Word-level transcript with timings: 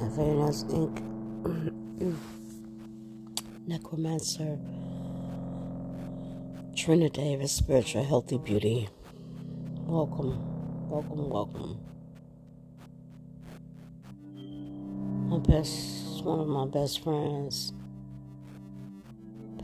Athena's 0.00 0.64
Inc. 0.64 1.02
Necromancer. 3.66 4.58
Trina 6.74 7.10
Davis, 7.10 7.52
Spiritual 7.52 8.04
Healthy 8.04 8.38
Beauty. 8.38 8.88
Welcome, 9.86 10.88
welcome, 10.88 11.28
welcome. 11.28 11.80
My 15.28 15.38
best, 15.38 16.24
one 16.24 16.40
of 16.40 16.46
my 16.46 16.66
best 16.66 17.02
friends 17.02 17.72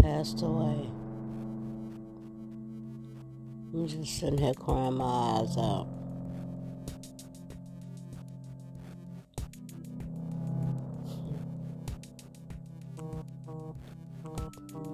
passed 0.00 0.42
away. 0.42 0.90
I'm 3.74 3.88
just 3.88 4.20
sitting 4.20 4.38
here 4.38 4.54
crying 4.54 4.94
my 4.94 5.04
eyes 5.04 5.56
out. 5.58 5.88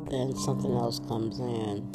Then 0.09 0.35
something 0.35 0.73
else 0.73 0.98
comes 1.01 1.41
in. 1.41 1.93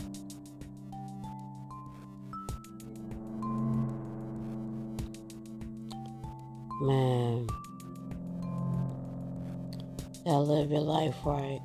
Man, 6.82 7.48
gotta 10.24 10.38
live 10.38 10.70
your 10.70 10.82
life 10.82 11.16
right. 11.26 11.62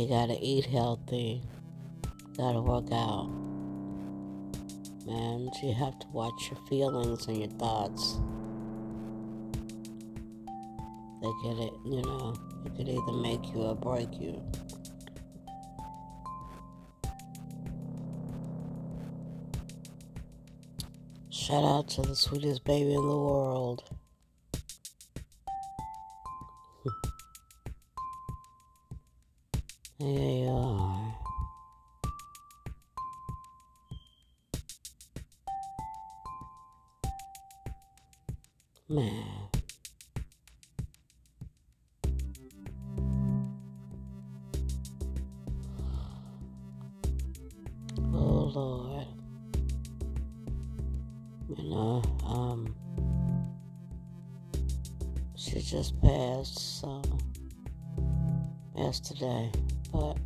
You 0.00 0.08
gotta 0.08 0.38
eat 0.40 0.64
healthy. 0.64 1.42
Gotta 2.34 2.62
work 2.62 2.90
out. 2.90 3.28
Man, 5.06 5.50
you 5.62 5.74
have 5.74 5.98
to 5.98 6.06
watch 6.14 6.50
your 6.50 6.58
feelings 6.70 7.26
and 7.26 7.36
your 7.36 7.50
thoughts. 7.50 8.18
They 11.20 11.30
get 11.44 11.58
it, 11.58 11.74
you 11.84 12.00
know, 12.00 12.34
it 12.64 12.74
could 12.78 12.88
either 12.88 13.12
make 13.12 13.52
you 13.52 13.60
or 13.60 13.76
break 13.76 14.18
you. 14.18 14.42
Shout 21.28 21.62
out 21.62 21.88
to 21.88 22.00
the 22.00 22.16
sweetest 22.16 22.64
baby 22.64 22.94
in 22.94 23.06
the 23.06 23.18
world. 23.18 23.84
You 51.56 51.68
know, 51.68 52.02
um 52.24 52.74
she 55.34 55.60
just 55.60 56.00
passed 56.00 56.80
so 56.80 57.02
yesterday, 58.76 59.50
but 59.92 60.16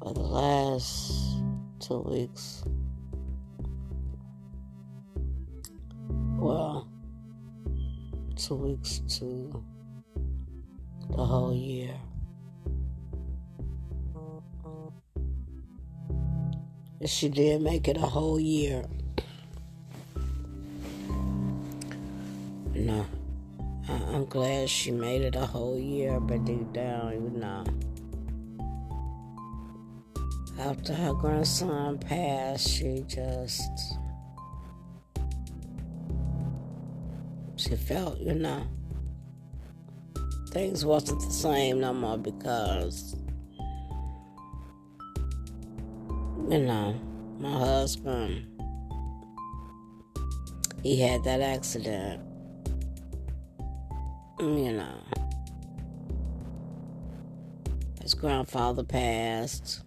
for 0.00 0.14
the 0.14 0.20
last 0.20 1.12
two 1.78 2.00
weeks 2.00 2.64
well 6.38 6.88
two 8.34 8.56
weeks 8.56 9.00
to 9.08 9.64
the 11.10 11.24
whole 11.24 11.54
year. 11.54 11.94
She 17.04 17.28
did 17.28 17.62
make 17.62 17.86
it 17.88 17.96
a 17.96 18.00
whole 18.00 18.40
year. 18.40 18.84
Glad 24.32 24.66
she 24.66 24.90
made 24.90 25.20
it 25.20 25.36
a 25.36 25.44
whole 25.44 25.78
year, 25.78 26.18
but 26.18 26.42
deep 26.46 26.72
down, 26.72 27.12
you 27.12 27.38
know, 27.38 27.62
after 30.58 30.94
her 30.94 31.12
grandson 31.12 31.98
passed, 31.98 32.66
she 32.66 33.04
just, 33.06 33.98
she 37.56 37.76
felt, 37.76 38.18
you 38.20 38.32
know, 38.32 38.66
things 40.48 40.82
wasn't 40.82 41.20
the 41.20 41.30
same 41.30 41.78
no 41.78 41.92
more 41.92 42.16
because 42.16 43.14
you 46.48 46.58
know, 46.58 46.98
my 47.38 47.52
husband, 47.52 48.46
he 50.82 50.98
had 50.98 51.22
that 51.24 51.42
accident. 51.42 52.31
You 54.42 54.72
know, 54.72 54.98
his 58.00 58.14
grandfather 58.14 58.82
passed. 58.82 59.82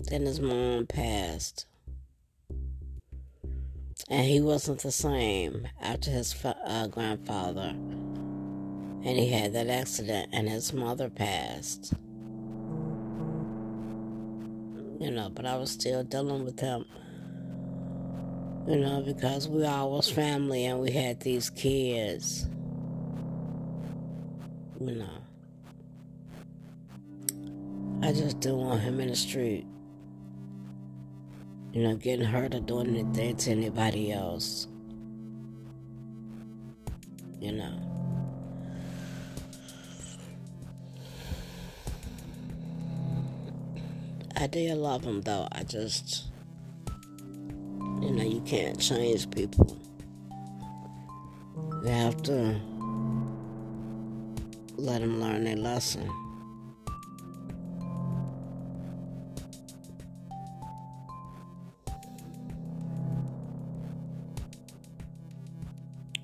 Then 0.00 0.22
his 0.22 0.40
mom 0.40 0.86
passed. 0.86 1.66
And 4.08 4.24
he 4.24 4.40
wasn't 4.40 4.80
the 4.80 4.90
same 4.90 5.68
after 5.80 6.10
his 6.10 6.34
uh, 6.44 6.86
grandfather. 6.86 7.74
And 7.74 9.04
he 9.04 9.28
had 9.28 9.52
that 9.52 9.68
accident, 9.68 10.30
and 10.32 10.48
his 10.48 10.72
mother 10.72 11.10
passed 11.10 11.92
you 14.98 15.10
know, 15.10 15.28
but 15.28 15.46
I 15.46 15.56
was 15.56 15.70
still 15.70 16.02
dealing 16.02 16.44
with 16.44 16.60
him, 16.60 16.84
you 18.66 18.76
know, 18.76 19.00
because 19.00 19.48
we 19.48 19.64
all 19.64 19.92
was 19.92 20.10
family 20.10 20.64
and 20.64 20.80
we 20.80 20.90
had 20.90 21.20
these 21.20 21.50
kids, 21.50 22.48
you 24.80 24.94
know. 24.96 25.18
I 28.02 28.12
just 28.12 28.40
didn't 28.40 28.58
want 28.58 28.80
him 28.80 29.00
in 29.00 29.08
the 29.08 29.16
street, 29.16 29.66
you 31.72 31.82
know, 31.82 31.94
getting 31.96 32.26
hurt 32.26 32.54
or 32.54 32.60
doing 32.60 32.88
anything 32.88 33.36
to 33.36 33.50
anybody 33.52 34.12
else, 34.12 34.66
you 37.40 37.52
know. 37.52 37.86
I 44.38 44.48
did 44.48 44.76
love 44.76 45.04
him 45.04 45.22
though. 45.22 45.48
I 45.52 45.62
just, 45.62 46.24
you 48.00 48.10
know, 48.10 48.22
you 48.22 48.40
can't 48.42 48.78
change 48.80 49.30
people. 49.30 49.76
You 51.82 51.88
have 51.88 52.22
to 52.24 52.60
let 54.76 55.00
them 55.00 55.20
learn 55.20 55.44
their 55.44 55.56
lesson. 55.56 56.10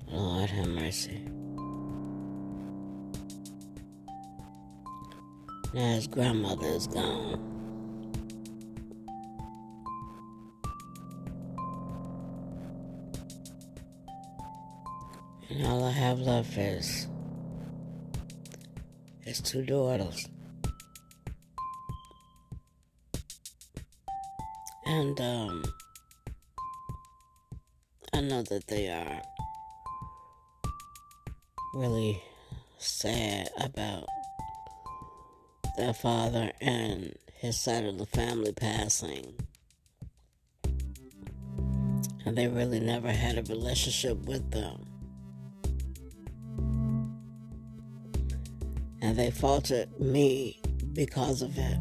Lord 0.07 0.49
have 0.49 0.67
mercy. 0.67 1.25
Now 5.73 5.95
his 5.95 6.07
grandmother 6.07 6.67
is 6.67 6.87
gone. 6.87 7.62
And 15.53 15.67
all 15.67 15.83
I 15.83 15.91
have 15.91 16.19
left 16.19 16.57
is 16.57 17.07
his 19.21 19.39
two 19.39 19.63
daughters. 19.63 20.27
And 24.87 25.21
um 25.21 25.63
I 28.11 28.21
know 28.21 28.41
that 28.41 28.65
they 28.65 28.89
are 28.89 29.21
really 31.75 32.23
sad 32.79 33.49
about 33.55 34.07
their 35.77 35.93
father 35.93 36.51
and 36.61 37.15
his 37.35 37.59
side 37.59 37.85
of 37.85 37.99
the 37.99 38.07
family 38.07 38.53
passing. 38.53 39.35
And 42.25 42.35
they 42.35 42.47
really 42.47 42.79
never 42.79 43.11
had 43.11 43.37
a 43.37 43.43
relationship 43.43 44.25
with 44.25 44.49
them. 44.49 44.92
And 49.13 49.19
they 49.19 49.29
faulted 49.29 49.99
me 49.99 50.59
because 50.93 51.43
of 51.43 51.55
it. 51.55 51.77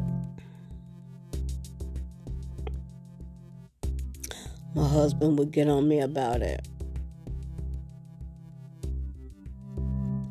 My 4.75 4.87
husband 4.87 5.39
would 5.39 5.51
get 5.51 5.67
on 5.67 5.89
me 5.89 6.01
about 6.01 6.43
it. 6.43 6.69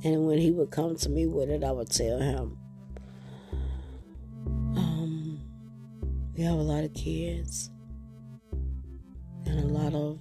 And 0.04 0.28
when 0.28 0.38
he 0.38 0.52
would 0.52 0.70
come 0.70 0.96
to 0.98 1.10
me 1.10 1.26
with 1.26 1.50
it, 1.50 1.64
I 1.64 1.72
would 1.72 1.90
tell 1.90 2.20
him, 2.20 2.60
um, 4.78 5.42
we 6.38 6.44
have 6.44 6.60
a 6.60 6.62
lot 6.62 6.84
of 6.84 6.94
kids 6.94 7.72
and 9.48 9.60
a 9.60 9.74
lot 9.74 9.96
of, 9.96 10.20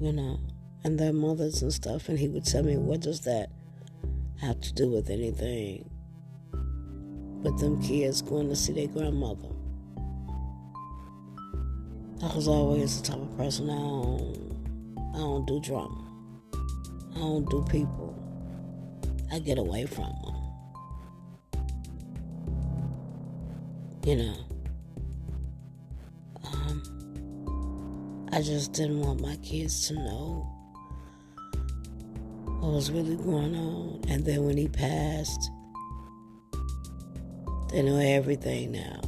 you 0.00 0.12
know, 0.12 0.38
and 0.84 0.96
their 0.96 1.12
mothers 1.12 1.60
and 1.60 1.72
stuff. 1.72 2.08
And 2.08 2.20
he 2.20 2.28
would 2.28 2.44
tell 2.44 2.62
me, 2.62 2.76
what 2.76 3.00
does 3.00 3.22
that 3.22 3.50
have 4.42 4.60
to 4.60 4.72
do 4.72 4.90
with 4.90 5.08
anything? 5.08 5.88
But 7.42 7.56
them 7.58 7.80
kids 7.80 8.22
going 8.22 8.48
to 8.48 8.56
see 8.56 8.72
their 8.72 8.88
grandmother. 8.88 9.48
I 12.22 12.34
was 12.34 12.48
always 12.48 13.00
the 13.00 13.08
type 13.08 13.20
of 13.20 13.36
person 13.36 13.70
I 13.70 13.74
don't, 13.74 15.14
I 15.14 15.18
don't 15.18 15.46
do 15.46 15.60
drama. 15.60 16.08
I 17.14 17.18
don't 17.18 17.48
do 17.50 17.64
people. 17.70 18.16
I 19.32 19.38
get 19.38 19.58
away 19.58 19.86
from 19.86 20.12
them. 20.24 20.36
You 24.04 24.16
know. 24.16 24.36
Um, 26.44 28.28
I 28.32 28.42
just 28.42 28.72
didn't 28.72 29.00
want 29.00 29.20
my 29.20 29.36
kids 29.36 29.86
to 29.88 29.94
know 29.94 30.51
what 32.62 32.72
was 32.72 32.90
really 32.90 33.16
going 33.16 33.54
on. 33.54 34.00
And 34.08 34.24
then 34.24 34.44
when 34.44 34.56
he 34.56 34.68
passed, 34.68 35.50
they 37.70 37.82
know 37.82 37.98
everything 37.98 38.72
now 38.72 39.00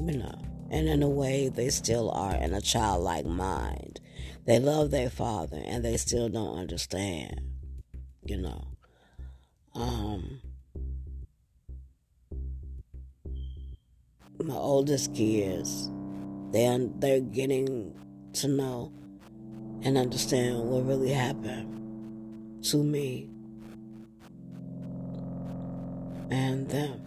you 0.00 0.18
know. 0.18 0.34
And 0.70 0.88
in 0.88 1.02
a 1.02 1.08
way, 1.08 1.48
they 1.48 1.68
still 1.68 2.10
are 2.10 2.34
in 2.34 2.54
a 2.54 2.60
childlike 2.60 3.26
mind. 3.26 4.00
They 4.46 4.58
love 4.58 4.90
their 4.90 5.10
father 5.10 5.60
and 5.64 5.84
they 5.84 5.96
still 5.96 6.28
don't 6.28 6.58
understand, 6.58 7.40
you 8.24 8.38
know. 8.38 8.68
Um, 9.74 10.40
my 14.42 14.54
oldest 14.54 15.14
kids, 15.14 15.90
they 16.52 16.88
they're 16.98 17.20
getting 17.20 17.94
to 18.34 18.48
know 18.48 18.92
and 19.82 19.96
understand 19.96 20.58
what 20.68 20.86
really 20.86 21.10
happened 21.10 22.64
to 22.64 22.76
me 22.76 23.30
and 26.30 26.68
them. 26.68 27.06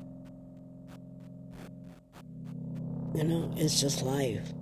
You 3.14 3.24
know, 3.24 3.54
it's 3.56 3.80
just 3.80 4.02
life. 4.02 4.54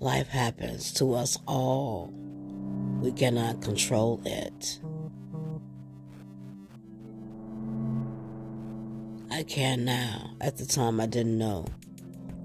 Life 0.00 0.28
happens 0.28 0.92
to 0.94 1.14
us 1.14 1.38
all. 1.46 2.12
We 3.02 3.12
cannot 3.12 3.60
control 3.60 4.20
it. 4.24 4.80
I 9.30 9.42
can 9.42 9.84
now. 9.84 10.30
At 10.40 10.56
the 10.56 10.64
time, 10.66 11.00
I 11.00 11.06
didn't 11.06 11.36
know 11.36 11.66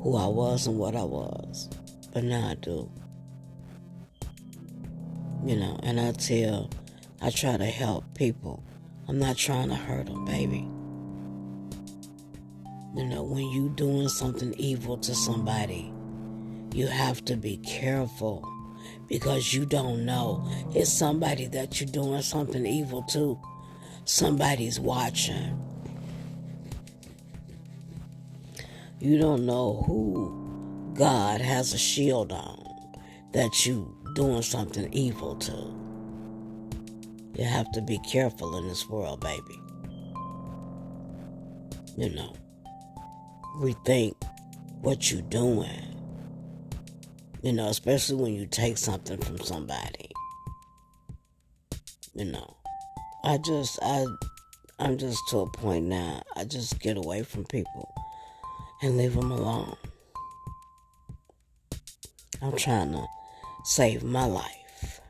who 0.01 0.17
I 0.17 0.27
was 0.27 0.67
and 0.67 0.77
what 0.77 0.95
I 0.95 1.03
was, 1.03 1.69
but 2.13 2.23
now 2.23 2.49
I 2.49 2.55
do. 2.55 2.91
You 5.45 5.57
know, 5.57 5.77
and 5.83 5.99
I 5.99 6.13
tell, 6.13 6.69
I 7.21 7.29
try 7.29 7.57
to 7.57 7.65
help 7.65 8.05
people. 8.15 8.63
I'm 9.07 9.19
not 9.19 9.35
trying 9.35 9.69
to 9.69 9.75
hurt 9.75 10.05
them, 10.05 10.23
baby. 10.23 10.67
You 12.95 13.03
know, 13.05 13.23
when 13.23 13.49
you 13.49 13.69
doing 13.75 14.07
something 14.07 14.53
evil 14.53 14.97
to 14.99 15.13
somebody, 15.13 15.91
you 16.73 16.87
have 16.87 17.25
to 17.25 17.35
be 17.35 17.57
careful 17.57 18.47
because 19.09 19.53
you 19.53 19.65
don't 19.65 20.05
know. 20.05 20.49
It's 20.73 20.91
somebody 20.91 21.47
that 21.47 21.81
you're 21.81 21.89
doing 21.89 22.21
something 22.21 22.65
evil 22.65 23.03
to. 23.11 23.37
Somebody's 24.05 24.79
watching. 24.79 25.59
You 28.99 29.17
don't 29.17 29.45
know 29.45 29.83
who 29.85 30.93
God 30.93 31.41
has 31.41 31.73
a 31.73 31.77
shield 31.77 32.31
on 32.31 32.63
that 33.33 33.65
you 33.65 34.02
doing 34.13 34.41
something 34.41 34.91
evil 34.93 35.35
to. 35.35 35.73
You 37.35 37.45
have 37.45 37.71
to 37.73 37.81
be 37.81 37.99
careful 37.99 38.57
in 38.57 38.67
this 38.67 38.87
world, 38.87 39.21
baby. 39.21 39.59
You 41.97 42.09
know 42.09 42.35
rethink 43.55 44.15
what 44.81 45.11
you're 45.11 45.21
doing. 45.23 45.99
You 47.41 47.53
know, 47.53 47.67
especially 47.67 48.15
when 48.15 48.33
you 48.33 48.45
take 48.45 48.77
something 48.77 49.17
from 49.17 49.37
somebody. 49.39 50.09
You 52.15 52.25
know, 52.25 52.55
I 53.23 53.37
just, 53.37 53.79
I, 53.81 54.05
I'm 54.79 54.97
just 54.97 55.19
to 55.29 55.39
a 55.39 55.51
point 55.51 55.85
now. 55.85 56.23
I 56.35 56.45
just 56.45 56.79
get 56.79 56.97
away 56.97 57.23
from 57.23 57.43
people 57.45 57.93
and 58.81 58.97
leave 58.97 59.15
them 59.15 59.31
alone. 59.31 59.75
I'm 62.41 62.55
trying 62.55 62.91
to 62.93 63.05
save 63.63 64.03
my 64.03 64.25
life. 64.25 65.01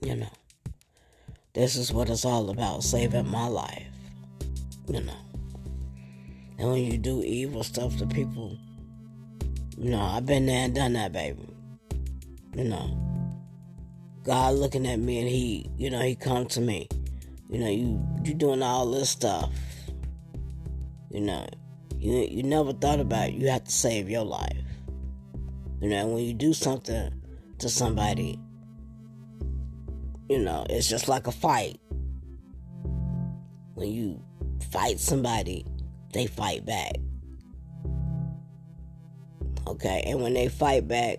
You 0.00 0.16
know, 0.16 0.32
this 1.52 1.76
is 1.76 1.92
what 1.92 2.10
it's 2.10 2.24
all 2.24 2.50
about 2.50 2.82
saving 2.82 3.28
my 3.28 3.46
life. 3.46 3.86
You 4.88 5.02
know. 5.02 5.16
And 6.58 6.70
when 6.70 6.84
you 6.84 6.98
do 6.98 7.22
evil 7.22 7.62
stuff 7.62 7.96
to 7.98 8.06
people, 8.06 8.56
you 9.76 9.90
know, 9.90 10.00
I've 10.00 10.26
been 10.26 10.46
there 10.46 10.64
and 10.64 10.74
done 10.74 10.92
that, 10.92 11.12
baby. 11.12 11.48
You 12.54 12.64
know, 12.64 12.98
God 14.22 14.54
looking 14.54 14.86
at 14.86 14.98
me 14.98 15.18
and 15.18 15.28
He, 15.28 15.70
you 15.76 15.90
know, 15.90 16.00
He 16.00 16.14
come 16.14 16.46
to 16.46 16.60
me. 16.60 16.88
You 17.48 17.58
know, 17.58 17.68
you 17.68 18.00
you 18.24 18.34
doing 18.34 18.62
all 18.62 18.90
this 18.90 19.10
stuff. 19.10 19.52
You 21.10 21.20
know, 21.20 21.46
you 21.98 22.12
you 22.12 22.42
never 22.42 22.72
thought 22.72 23.00
about 23.00 23.32
you 23.32 23.48
have 23.48 23.64
to 23.64 23.70
save 23.70 24.08
your 24.08 24.24
life. 24.24 24.56
You 25.82 25.88
know, 25.88 26.06
when 26.06 26.22
you 26.22 26.32
do 26.32 26.52
something 26.52 27.12
to 27.58 27.68
somebody, 27.68 28.38
you 30.28 30.38
know, 30.38 30.64
it's 30.70 30.88
just 30.88 31.08
like 31.08 31.26
a 31.26 31.32
fight. 31.32 31.80
When 33.74 33.88
you 33.88 34.22
fight 34.70 35.00
somebody, 35.00 35.66
they 36.12 36.28
fight 36.28 36.64
back. 36.64 36.92
Okay, 39.66 40.04
and 40.06 40.22
when 40.22 40.34
they 40.34 40.46
fight 40.46 40.86
back, 40.86 41.18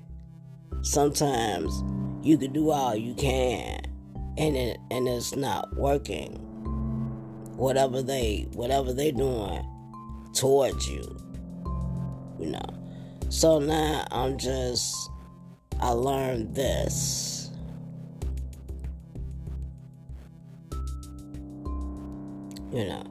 sometimes 0.81 1.83
you 2.25 2.37
can 2.37 2.53
do 2.53 2.69
all 2.69 2.95
you 2.95 3.15
can, 3.15 3.81
and 4.37 4.55
it 4.55 4.77
and 4.91 5.09
it's 5.09 5.35
not 5.35 5.75
working. 5.75 6.35
Whatever 7.57 8.01
they 8.01 8.47
whatever 8.53 8.93
they 8.93 9.11
doing 9.11 9.67
towards 10.33 10.87
you, 10.87 11.17
you 12.39 12.45
know. 12.45 12.82
So 13.33 13.57
now 13.57 14.05
I'm 14.11 14.37
just 14.37 15.09
I 15.81 15.89
learned 15.89 16.53
this. 16.53 17.49
You 22.71 22.85
know. 22.85 23.03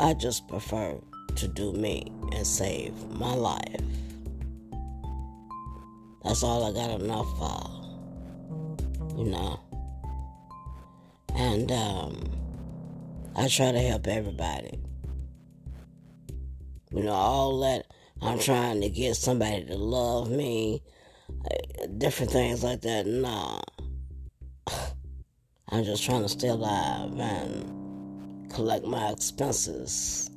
I 0.00 0.12
just 0.14 0.48
prefer 0.48 0.98
to 1.36 1.48
do 1.48 1.72
me 1.72 2.12
and 2.32 2.44
save 2.44 2.92
my 3.10 3.32
life. 3.32 3.80
That's 6.24 6.42
all 6.42 6.64
I 6.64 6.72
got 6.72 7.00
enough 7.00 7.28
for, 7.38 9.16
you 9.16 9.30
know. 9.30 9.60
And 11.36 11.70
um, 11.70 12.24
I 13.36 13.46
try 13.46 13.70
to 13.70 13.80
help 13.80 14.08
everybody. 14.08 14.80
You 16.92 17.04
know, 17.04 17.12
all 17.12 17.60
that 17.60 17.86
I'm 18.22 18.38
trying 18.38 18.82
to 18.82 18.90
get 18.90 19.16
somebody 19.16 19.64
to 19.64 19.76
love 19.76 20.30
me, 20.30 20.82
different 21.98 22.32
things 22.32 22.62
like 22.62 22.82
that. 22.82 23.06
Nah. 23.06 23.60
I'm 25.72 25.84
just 25.84 26.04
trying 26.04 26.22
to 26.22 26.28
stay 26.28 26.48
alive 26.48 27.18
and 27.18 28.50
collect 28.50 28.84
my 28.84 29.10
expenses 29.10 30.30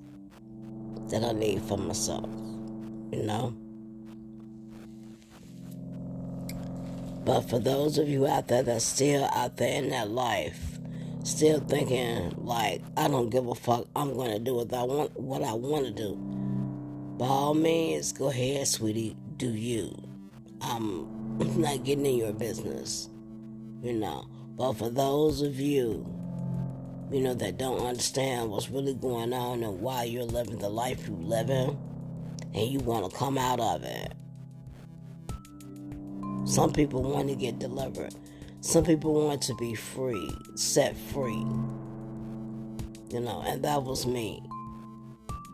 that 1.09 1.23
I 1.23 1.33
need 1.33 1.61
for 1.63 1.77
myself, 1.77 2.29
you 3.11 3.23
know? 3.23 3.53
But 7.25 7.41
for 7.41 7.59
those 7.59 7.97
of 7.97 8.07
you 8.07 8.27
out 8.27 8.47
there 8.47 8.63
that's 8.63 8.85
still 8.85 9.25
out 9.33 9.57
there 9.57 9.81
in 9.81 9.89
that 9.89 10.09
life, 10.09 10.79
still 11.23 11.59
thinking 11.59 12.33
like 12.37 12.81
I 12.97 13.07
don't 13.07 13.29
give 13.29 13.47
a 13.47 13.55
fuck, 13.55 13.87
I'm 13.95 14.15
gonna 14.15 14.39
do 14.39 14.55
what 14.55 14.73
I 14.73 14.83
want 14.83 15.19
what 15.19 15.41
I 15.41 15.53
wanna 15.53 15.91
do. 15.91 16.42
By 17.17 17.25
all 17.25 17.53
means, 17.53 18.11
go 18.11 18.29
ahead, 18.29 18.67
sweetie, 18.67 19.15
do 19.37 19.49
you. 19.49 19.95
I'm 20.61 21.07
not 21.59 21.83
getting 21.83 22.05
in 22.05 22.15
your 22.15 22.33
business. 22.33 23.09
You 23.81 23.93
know. 23.93 24.27
But 24.55 24.73
for 24.73 24.89
those 24.89 25.41
of 25.41 25.59
you 25.59 26.05
you 27.13 27.21
know, 27.21 27.35
that 27.35 27.59
don't 27.59 27.85
understand 27.85 28.49
what's 28.49 28.71
really 28.71 28.95
going 28.95 29.33
on 29.33 29.61
and 29.63 29.79
why 29.79 30.03
you're 30.03 30.23
living 30.23 30.57
the 30.57 30.69
life 30.69 31.07
you're 31.07 31.15
living, 31.15 31.77
and 32.55 32.67
you 32.67 32.79
want 32.79 33.09
to 33.09 33.15
come 33.15 33.37
out 33.37 33.59
of 33.59 33.83
it. 33.83 34.13
Some 36.45 36.73
people 36.73 37.03
want 37.03 37.29
to 37.29 37.35
get 37.35 37.59
delivered. 37.59 38.15
Some 38.61 38.83
people 38.83 39.13
want 39.13 39.43
to 39.43 39.55
be 39.55 39.75
free, 39.75 40.27
set 40.55 40.97
free. 40.97 41.45
You 43.09 43.19
know, 43.19 43.43
and 43.45 43.63
that 43.63 43.83
was 43.83 44.07
me. 44.07 44.41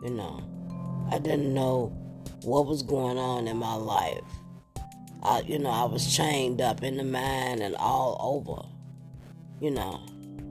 You 0.02 0.10
know, 0.10 0.42
I 1.12 1.18
didn't 1.18 1.52
know 1.52 1.92
what 2.42 2.66
was 2.66 2.82
going 2.82 3.18
on 3.18 3.48
in 3.48 3.56
my 3.56 3.74
life. 3.74 4.22
I, 5.22 5.40
you 5.40 5.58
know, 5.58 5.70
I 5.70 5.84
was 5.84 6.16
chained 6.16 6.60
up 6.60 6.82
in 6.82 6.96
the 6.96 7.04
mind 7.04 7.62
and 7.62 7.74
all 7.76 8.16
over. 8.20 8.66
You 9.60 9.72
know, 9.72 10.00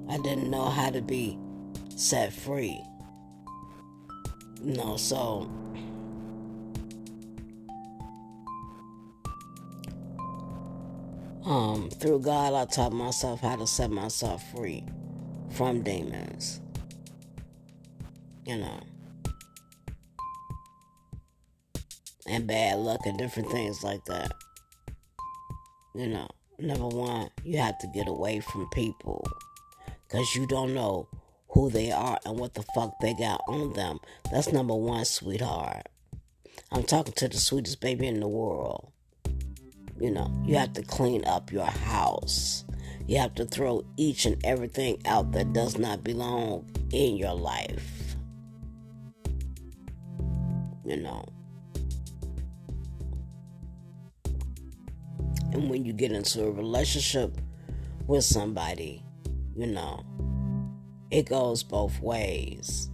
I 0.10 0.18
didn't 0.18 0.50
know 0.50 0.66
how 0.66 0.90
to 0.90 1.02
be 1.02 1.40
set 1.96 2.34
free. 2.34 2.84
You 4.62 4.74
know, 4.74 4.98
so 4.98 5.50
um, 11.46 11.90
through 11.90 12.20
God, 12.20 12.54
I 12.54 12.66
taught 12.66 12.92
myself 12.92 13.40
how 13.40 13.56
to 13.56 13.66
set 13.66 13.90
myself 13.90 14.44
free 14.52 14.84
from 15.52 15.82
demons. 15.82 16.60
You 18.46 18.58
know, 18.58 18.80
and 22.30 22.48
bad 22.48 22.78
luck 22.78 23.02
and 23.06 23.18
different 23.18 23.50
things 23.52 23.84
like 23.84 24.06
that. 24.06 24.32
You 25.96 26.08
know, 26.08 26.28
number 26.60 26.88
one, 26.88 27.30
you 27.44 27.58
have 27.58 27.78
to 27.80 27.88
get 27.88 28.08
away 28.08 28.40
from 28.40 28.70
people 28.70 29.26
because 30.08 30.36
you 30.36 30.46
don't 30.46 30.74
know 30.74 31.08
who 31.50 31.70
they 31.70 31.92
are 31.92 32.20
and 32.26 32.38
what 32.38 32.54
the 32.54 32.64
fuck 32.76 32.94
they 33.02 33.14
got 33.16 33.42
on 33.48 33.74
them. 33.74 34.00
That's 34.32 34.54
number 34.54 34.76
one, 34.76 35.06
sweetheart. 35.06 35.88
I'm 36.72 36.84
talking 36.84 37.14
to 37.14 37.28
the 37.28 37.38
sweetest 37.38 37.82
baby 37.82 38.06
in 38.06 38.20
the 38.20 38.28
world. 38.28 38.92
You 40.00 40.12
know, 40.12 40.32
you 40.46 40.56
have 40.56 40.74
to 40.74 40.84
clean 40.84 41.26
up 41.26 41.52
your 41.52 41.66
house. 41.66 42.64
You 43.08 43.18
have 43.18 43.34
to 43.36 43.46
throw 43.46 43.84
each 43.98 44.26
and 44.26 44.38
everything 44.46 45.02
out 45.06 45.32
that 45.32 45.52
does 45.52 45.80
not 45.80 46.04
belong 46.04 46.70
in 46.94 47.18
your 47.18 47.34
life. 47.34 48.16
You 50.86 50.98
know. 50.98 51.26
And 55.52 55.70
when 55.70 55.86
you 55.86 55.94
get 55.94 56.12
into 56.12 56.44
a 56.44 56.52
relationship 56.52 57.38
with 58.08 58.24
somebody, 58.24 59.04
you 59.56 59.68
know, 59.68 60.04
it 61.12 61.28
goes 61.28 61.64
both 61.64 62.00
ways. 62.02 62.90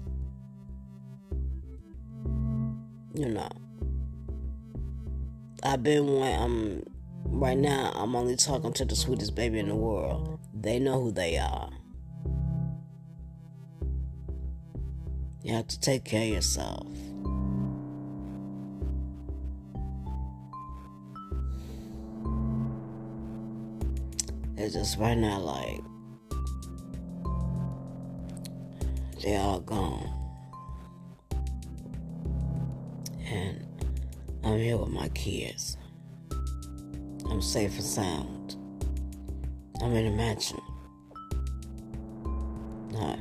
You 3.13 3.29
know, 3.29 3.49
I've 5.63 5.83
been 5.83 6.19
when 6.19 6.41
I'm 6.41 6.43
um, 6.43 6.83
right 7.25 7.57
now. 7.57 7.91
I'm 7.95 8.15
only 8.15 8.35
talking 8.35 8.73
to 8.73 8.85
the 8.85 8.95
sweetest 8.95 9.35
baby 9.35 9.59
in 9.59 9.69
the 9.69 9.75
world. 9.75 10.39
They 10.53 10.79
know 10.79 11.01
who 11.01 11.11
they 11.11 11.37
are. 11.37 11.69
You 15.43 15.53
have 15.53 15.67
to 15.67 15.79
take 15.79 16.05
care 16.05 16.23
of 16.23 16.29
yourself. 16.29 16.87
It's 24.65 24.73
just 24.73 24.97
right 24.97 25.15
now 25.15 25.37
like 25.37 25.79
they 29.21 29.35
all 29.35 29.59
gone. 29.59 30.09
And 33.27 33.63
I'm 34.43 34.57
here 34.57 34.77
with 34.77 34.89
my 34.89 35.07
kids. 35.09 35.77
I'm 37.29 37.43
safe 37.43 37.75
and 37.75 37.83
sound. 37.83 38.55
I'm 39.83 39.93
in 39.95 40.07
a 40.07 40.15
mansion. 40.15 40.59
Not 42.89 43.19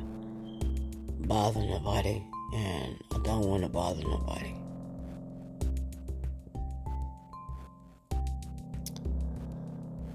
bother 1.27 1.59
nobody, 1.59 2.23
and 2.55 2.97
I 3.13 3.19
don't 3.19 3.45
want 3.45 3.61
to 3.61 3.69
bother 3.69 4.01
nobody. 4.01 4.55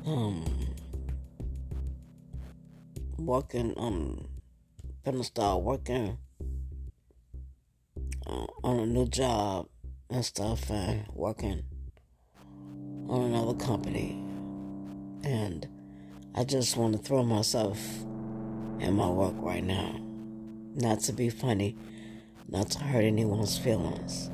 Um, 0.07 0.60
working, 3.27 3.75
um, 3.77 4.29
gonna 5.05 5.25
start 5.25 5.63
working 5.63 6.19
uh, 8.27 8.47
on 8.65 8.81
a 8.81 8.87
new 8.87 9.07
job 9.07 9.69
and 10.09 10.25
stuff 10.25 10.71
and 10.71 11.07
working 11.13 11.63
on 13.09 13.23
another 13.23 13.55
company. 13.55 14.13
And 15.23 15.69
I 16.35 16.45
just 16.45 16.77
want 16.77 16.93
to 16.95 16.99
throw 16.99 17.23
myself 17.23 17.79
in 18.79 18.95
my 18.95 19.09
work 19.09 19.35
right 19.39 19.65
now. 19.65 20.01
Not 20.75 21.01
to 21.01 21.13
be 21.13 21.29
funny, 21.29 21.77
not 22.49 22.71
to 22.71 22.79
hurt 22.79 23.05
anyone's 23.05 23.59
feelings. 23.59 24.31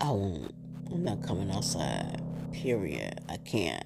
I 0.00 0.10
won't. 0.10 0.54
I'm 0.90 1.04
not 1.04 1.22
coming 1.22 1.50
outside. 1.50 2.22
Period. 2.52 3.20
I 3.28 3.36
can't. 3.38 3.84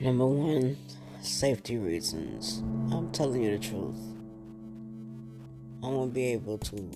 Number 0.00 0.26
one, 0.26 0.76
safety 1.22 1.76
reasons. 1.76 2.62
I'm 2.92 3.10
telling 3.10 3.42
you 3.42 3.58
the 3.58 3.58
truth. 3.58 3.98
I 5.82 5.88
won't 5.88 6.14
be 6.14 6.26
able 6.26 6.58
to 6.58 6.90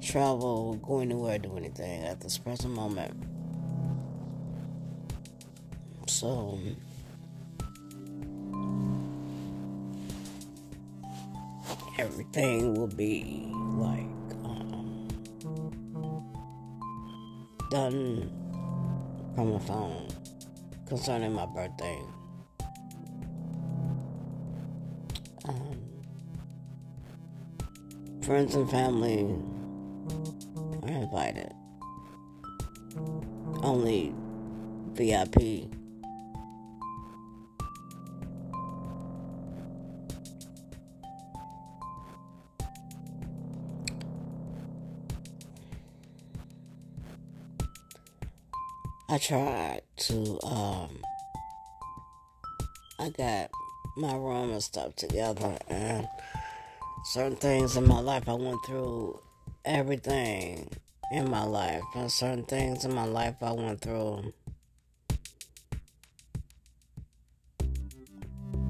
travel, 0.00 0.76
go 0.76 1.00
anywhere, 1.00 1.38
do 1.38 1.54
anything 1.58 2.04
at 2.04 2.22
this 2.22 2.38
present 2.38 2.72
moment. 2.72 3.14
So, 6.06 6.58
everything 11.98 12.72
will 12.72 12.86
be 12.86 13.50
like 13.74 14.00
um, 14.44 15.08
done 17.70 18.30
from 19.34 19.52
a 19.52 19.60
phone 19.60 20.08
concerning 20.86 21.32
my 21.32 21.46
birthday. 21.46 22.00
Um, 25.48 25.80
friends 28.22 28.54
and 28.54 28.70
family 28.70 29.26
are 30.82 31.02
invited. 31.02 31.52
Only 33.62 34.14
VIP. 34.92 35.75
I 49.16 49.18
tried 49.18 49.80
to 49.96 50.38
um 50.42 51.02
I 53.00 53.08
got 53.08 53.50
my 53.96 54.14
room 54.14 54.50
and 54.50 54.62
stuff 54.62 54.94
together 54.94 55.56
and 55.68 56.06
certain 57.06 57.36
things 57.36 57.78
in 57.78 57.88
my 57.88 58.00
life 58.00 58.28
I 58.28 58.34
went 58.34 58.58
through 58.66 59.18
everything 59.64 60.68
in 61.12 61.30
my 61.30 61.44
life 61.44 61.82
and 61.94 62.12
certain 62.12 62.44
things 62.44 62.84
in 62.84 62.94
my 62.94 63.06
life 63.06 63.36
I 63.40 63.52
went 63.52 63.80
through 63.80 64.34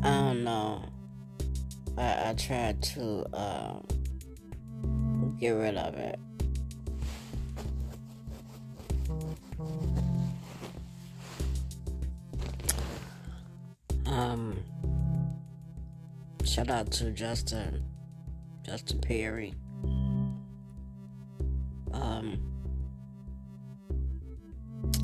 I 0.05 0.21
don't 0.21 0.45
know. 0.45 0.85
I, 1.99 2.31
I 2.31 2.35
tried 2.35 2.81
to 2.95 3.27
uh, 3.35 3.81
get 5.41 5.51
rid 5.51 5.77
of 5.77 5.97
it. 5.97 6.21
Um, 14.17 14.57
shout 16.43 16.71
out 16.71 16.91
to 16.93 17.11
Justin, 17.11 17.85
Justin 18.65 18.99
Perry. 18.99 19.53
Um, 21.93 22.41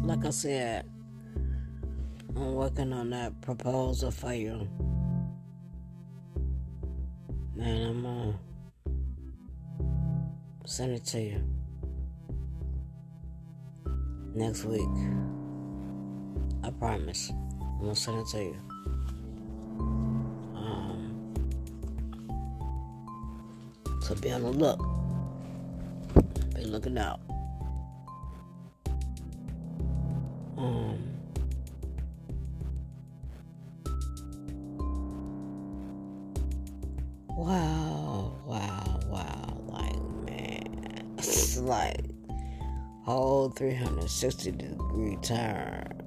like 0.03 0.25
I 0.25 0.31
said, 0.31 0.87
I'm 2.35 2.55
working 2.55 2.95
on 2.95 3.11
that 3.11 3.39
proposal 3.43 4.11
for 4.11 4.33
you. 4.33 4.67
Man, 7.55 7.89
I'm 7.89 8.03
gonna 8.03 8.39
send 10.65 10.93
it 10.93 11.05
to 11.05 11.21
you 11.21 11.45
next 14.35 14.65
week. 14.65 14.89
I 16.65 16.71
promise. 16.71 17.31
I'm 17.61 17.81
gonna 17.81 17.95
send 17.95 18.21
it 18.21 18.27
to 18.29 18.43
you. 18.43 18.72
So 24.03 24.17
be 24.17 24.33
on 24.33 24.43
the 24.43 24.51
look. 24.51 24.81
Be 26.57 26.65
looking 26.65 26.99
out. 26.99 27.21
Um, 30.57 30.99
wow, 37.29 38.37
wow, 38.45 39.01
wow. 39.07 39.63
Like, 39.69 40.03
man. 40.27 41.15
It's 41.19 41.59
like 41.59 42.05
whole 43.05 43.51
360 43.51 44.51
degree 44.51 45.17
turn. 45.23 46.02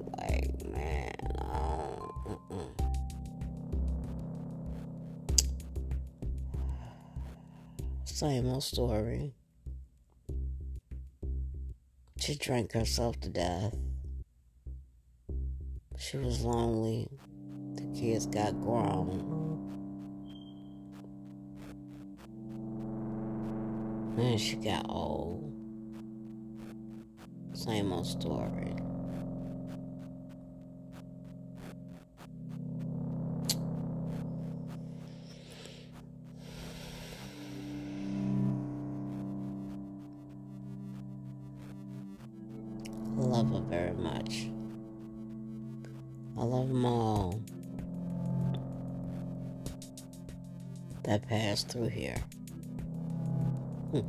Story. 8.62 9.34
She 12.20 12.36
drank 12.36 12.72
herself 12.72 13.20
to 13.22 13.30
death. 13.30 13.76
She 15.98 16.18
was 16.18 16.42
lonely. 16.42 17.08
The 17.76 18.00
kids 18.00 18.26
got 18.26 18.60
grown. 18.62 19.32
And 24.18 24.40
she 24.40 24.56
got 24.56 24.86
old. 24.90 25.54
Same 27.54 27.92
old 27.92 28.08
story. 28.08 28.76
Very 43.70 43.94
much. 43.94 44.48
I 46.38 46.44
love 46.44 46.68
them 46.68 46.86
all 46.86 47.42
that 51.04 51.28
passed 51.28 51.70
through 51.70 51.88
here. 51.88 52.18
Hmm. 53.92 54.02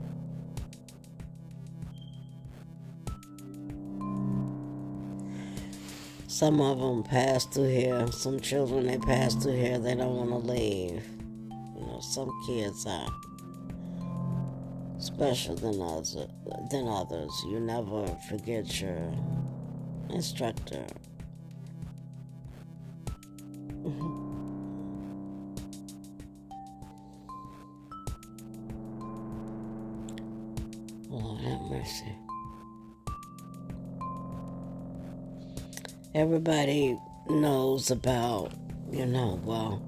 Some 6.27 6.61
of 6.61 6.79
them 6.79 7.03
pass 7.03 7.47
through 7.47 7.69
here. 7.69 8.07
Some 8.13 8.41
children, 8.41 8.87
they 8.87 8.99
pass 8.99 9.35
through 9.35 9.57
here, 9.57 9.79
they 9.79 9.95
don't 9.95 10.17
want 10.17 10.31
to 10.31 10.53
leave. 10.53 11.03
You 11.75 11.87
know, 11.87 12.01
some 12.01 12.31
kids 12.47 12.87
are 12.87 13.09
special 15.17 15.57
than. 15.57 15.79
Than 16.71 16.89
others. 16.89 17.33
You 17.49 17.59
never 17.61 18.07
forget 18.29 18.81
your 18.81 19.13
instructor. 20.11 20.85
Lord 31.09 31.13
oh, 31.13 31.37
have 31.37 31.63
mercy. 31.71 32.13
Everybody 36.15 36.99
knows 37.29 37.91
about, 37.91 38.53
you 38.91 39.07
know, 39.07 39.41
well, 39.45 39.83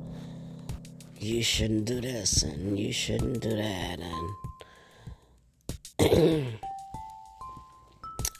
you 1.19 1.43
shouldn't 1.43 1.85
do 1.85 2.01
this 2.01 2.43
and 2.43 2.79
you 2.79 2.93
shouldn't 2.93 3.41
do 3.41 3.51
that 3.51 3.99
and 3.99 4.48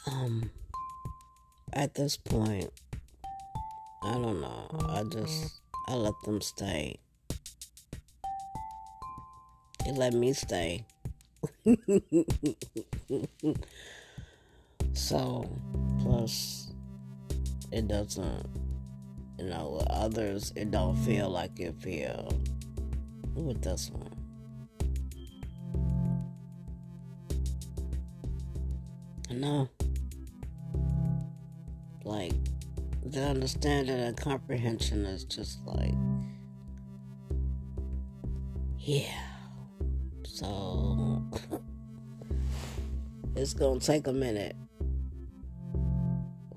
um 0.07 0.51
at 1.71 1.93
this 1.93 2.17
point 2.17 2.69
I 4.01 4.13
don't 4.13 4.41
know. 4.41 4.67
I 4.89 5.03
just 5.03 5.61
I 5.87 5.95
let 5.95 6.13
them 6.23 6.41
stay. 6.41 6.99
They 9.85 9.91
let 9.91 10.13
me 10.13 10.33
stay. 10.33 10.85
so 14.93 15.49
plus 16.01 16.73
it 17.71 17.87
doesn't 17.87 18.45
you 19.37 19.45
know 19.45 19.77
with 19.77 19.87
others 19.89 20.51
it 20.55 20.71
don't 20.71 20.95
feel 20.97 21.29
like 21.29 21.59
it 21.59 21.75
feel 21.81 22.41
with 23.35 23.61
this 23.61 23.89
one. 23.89 24.08
No. 29.31 29.69
Like 32.03 32.33
the 33.05 33.21
understanding 33.21 33.99
and 33.99 34.17
comprehension 34.17 35.05
is 35.05 35.23
just 35.23 35.59
like 35.65 35.93
yeah. 38.79 39.13
So 40.23 41.23
it's 43.35 43.53
gonna 43.53 43.79
take 43.79 44.07
a 44.07 44.13
minute 44.13 44.55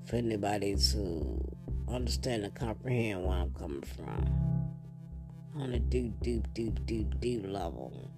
for 0.05 0.15
anybody 0.15 0.75
to 0.75 1.43
understand 1.87 2.43
and 2.43 2.55
comprehend 2.55 3.25
where 3.25 3.37
I'm 3.37 3.53
coming 3.53 3.83
from 3.83 4.43
on 5.55 5.73
a 5.73 5.79
deep, 5.79 6.13
deep, 6.21 6.47
deep, 6.53 6.85
deep, 6.85 7.19
deep 7.19 7.45
level. 7.45 8.11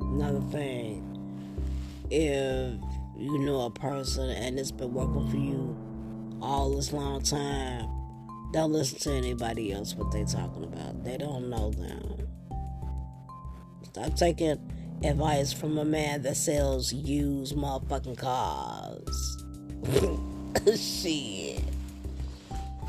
Another 0.00 0.40
thing, 0.50 1.02
if 2.10 2.78
you 3.18 3.38
know 3.38 3.62
a 3.62 3.70
person 3.70 4.30
and 4.30 4.58
it's 4.58 4.70
been 4.70 4.92
working 4.92 5.28
for 5.28 5.36
you 5.36 5.76
all 6.42 6.76
this 6.76 6.92
long 6.92 7.22
time, 7.22 7.88
don't 8.52 8.72
listen 8.72 8.98
to 8.98 9.10
anybody 9.12 9.72
else 9.72 9.94
what 9.94 10.10
they 10.12 10.24
talking 10.24 10.64
about. 10.64 11.04
They 11.04 11.16
don't 11.16 11.48
know 11.50 11.70
them. 11.70 12.28
Stop 13.84 14.14
taking 14.16 14.58
advice 15.02 15.52
from 15.52 15.78
a 15.78 15.84
man 15.84 16.22
that 16.22 16.36
sells 16.36 16.92
used 16.92 17.56
motherfucking 17.56 18.18
cars. 18.18 19.42
Shit. 20.80 21.62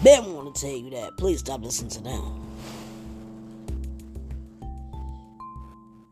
They 0.03 0.19
want 0.19 0.55
to 0.55 0.61
tell 0.61 0.77
you 0.77 0.89
that. 0.91 1.17
Please 1.17 1.39
stop 1.39 1.63
listening 1.63 1.91
to 1.91 2.01
them. 2.01 2.43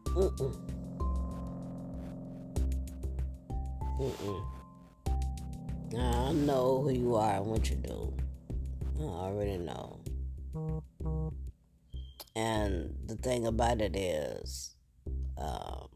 Mm-mm. 0.05 0.64
Mm-mm. 3.99 4.45
I 5.97 6.33
know 6.33 6.81
who 6.81 6.91
you 6.91 7.15
are 7.15 7.35
and 7.37 7.45
what 7.45 7.69
you 7.69 7.77
do. 7.77 8.13
I 8.99 9.03
already 9.03 9.57
know. 9.57 10.01
And 12.35 12.93
the 13.05 13.15
thing 13.15 13.47
about 13.47 13.79
it 13.79 13.95
is, 13.95 14.75
um, 15.37 15.87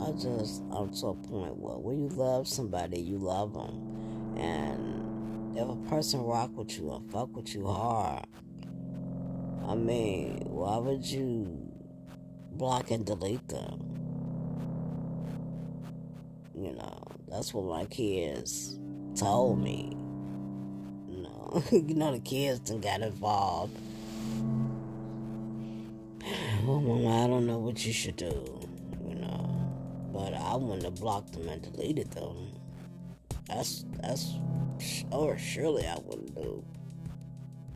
I 0.00 0.10
just, 0.12 0.62
I'm 0.72 0.92
to 0.92 1.06
a 1.06 1.14
point 1.14 1.56
where 1.56 1.78
when 1.78 2.02
you 2.02 2.08
love 2.08 2.48
somebody, 2.48 3.00
you 3.00 3.18
love 3.18 3.54
them. 3.54 4.36
And 4.36 5.56
if 5.56 5.68
a 5.68 5.76
person 5.88 6.20
rock 6.22 6.50
with 6.56 6.76
you 6.76 6.92
and 6.92 7.12
fuck 7.12 7.36
with 7.36 7.54
you 7.54 7.64
hard, 7.68 8.26
I 9.68 9.76
mean, 9.76 10.40
why 10.46 10.78
would 10.78 11.04
you 11.04 11.71
block 12.62 12.92
and 12.92 13.04
delete 13.04 13.48
them? 13.48 13.76
You 16.54 16.70
know, 16.74 17.02
that's 17.26 17.52
what 17.52 17.64
my 17.64 17.86
kids 17.86 18.78
told 19.16 19.58
me. 19.60 19.96
You 21.08 21.22
know, 21.24 21.64
you 21.72 21.94
know 21.96 22.12
the 22.12 22.20
kids 22.20 22.60
done 22.60 22.80
got 22.80 23.00
involved. 23.00 23.76
Well, 26.64 26.80
mama, 26.80 27.24
I 27.24 27.26
don't 27.26 27.48
know 27.48 27.58
what 27.58 27.84
you 27.84 27.92
should 27.92 28.14
do. 28.14 28.60
You 29.08 29.16
know, 29.16 29.72
but 30.12 30.32
I 30.32 30.54
wouldn't 30.54 30.84
have 30.84 30.94
blocked 30.94 31.32
them 31.32 31.48
and 31.48 31.60
deleted 31.62 32.12
them. 32.12 32.52
That's 33.48 33.84
that's 34.00 34.34
or 35.10 35.36
surely 35.36 35.84
I 35.84 35.98
wouldn't 36.04 36.36
do. 36.36 36.64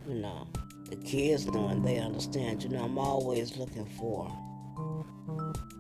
You 0.07 0.15
know, 0.15 0.47
the 0.89 0.95
kids 0.95 1.45
know 1.47 1.67
and 1.67 1.85
they 1.85 1.99
understand. 1.99 2.63
You 2.63 2.69
know, 2.69 2.85
I'm 2.85 2.99
always 2.99 3.57
looking 3.57 3.87
for 3.99 4.31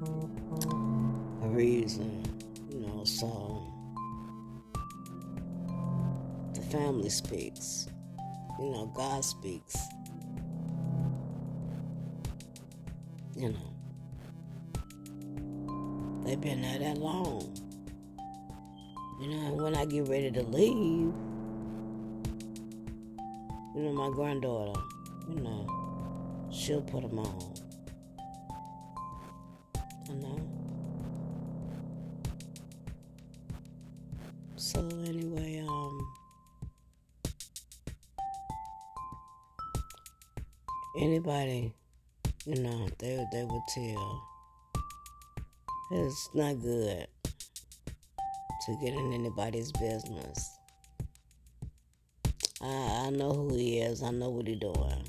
a 0.03 1.49
reason 1.49 2.27
you 2.77 2.87
know, 2.87 3.05
so 3.05 3.63
the 6.55 6.61
family 6.63 7.09
speaks. 7.09 7.89
You 8.59 8.71
know, 8.71 8.87
God 8.95 9.25
speaks. 9.25 9.77
You 13.35 13.51
know, 13.51 13.75
they've 16.25 16.41
been 16.41 16.63
there 16.63 16.79
that 16.79 16.99
long. 16.99 17.55
You 19.21 19.29
know, 19.29 19.55
when 19.55 19.75
I 19.75 19.85
get 19.87 20.09
ready 20.09 20.31
to 20.31 20.43
leave, 20.43 21.13
you 23.75 23.83
know, 23.83 23.93
my 23.93 24.11
granddaughter, 24.11 24.79
you 25.29 25.41
know, 25.41 26.49
she'll 26.51 26.83
put 26.83 27.03
them 27.03 27.19
on. 27.19 27.56
Anybody, 41.17 41.73
you 42.45 42.57
know, 42.57 42.89
they 42.99 43.25
they 43.33 43.43
would 43.43 43.63
tell 43.75 44.23
it's 45.93 46.29
not 46.35 46.61
good 46.61 47.07
to 48.67 48.77
get 48.83 48.93
in 48.93 49.13
anybody's 49.15 49.73
business. 49.73 50.59
I, 52.61 53.05
I 53.07 53.11
know 53.11 53.33
who 53.33 53.55
he 53.55 53.79
is. 53.79 54.03
I 54.03 54.11
know 54.11 54.29
what 54.29 54.47
he's 54.47 54.59
doing. 54.59 55.09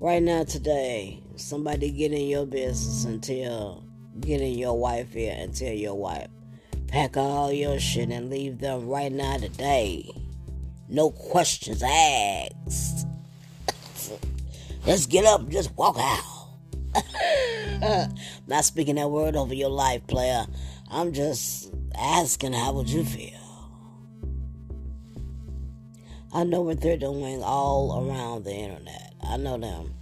Right 0.00 0.22
now, 0.22 0.42
today, 0.42 1.22
somebody 1.36 1.92
get 1.92 2.12
in 2.12 2.26
your 2.26 2.46
business 2.46 3.04
and 3.04 3.22
tell, 3.22 3.84
get 4.18 4.40
in 4.40 4.58
your 4.58 4.76
wife 4.76 5.12
here 5.12 5.36
and 5.38 5.54
tell 5.54 5.72
your 5.72 5.94
wife, 5.94 6.28
pack 6.88 7.16
all 7.16 7.52
your 7.52 7.78
shit 7.78 8.08
and 8.10 8.28
leave 8.28 8.58
them 8.58 8.88
right 8.88 9.12
now 9.12 9.36
today. 9.36 10.10
No 10.88 11.10
questions 11.10 11.82
asked. 11.82 12.83
Just 14.84 15.08
get 15.08 15.24
up, 15.24 15.48
just 15.48 15.74
walk 15.76 15.96
out. 15.98 16.44
Not 18.46 18.64
speaking 18.64 18.96
that 18.96 19.10
word 19.10 19.34
over 19.34 19.54
your 19.54 19.70
life, 19.70 20.06
player. 20.06 20.44
I'm 20.90 21.12
just 21.12 21.72
asking, 21.94 22.52
how 22.52 22.74
would 22.74 22.90
you 22.90 23.02
feel? 23.02 23.32
I 26.34 26.44
know 26.44 26.60
what 26.62 26.80
they're 26.82 26.98
doing 26.98 27.42
all 27.42 28.06
around 28.06 28.44
the 28.44 28.52
internet. 28.52 29.14
I 29.22 29.38
know 29.38 29.56
them. 29.56 29.94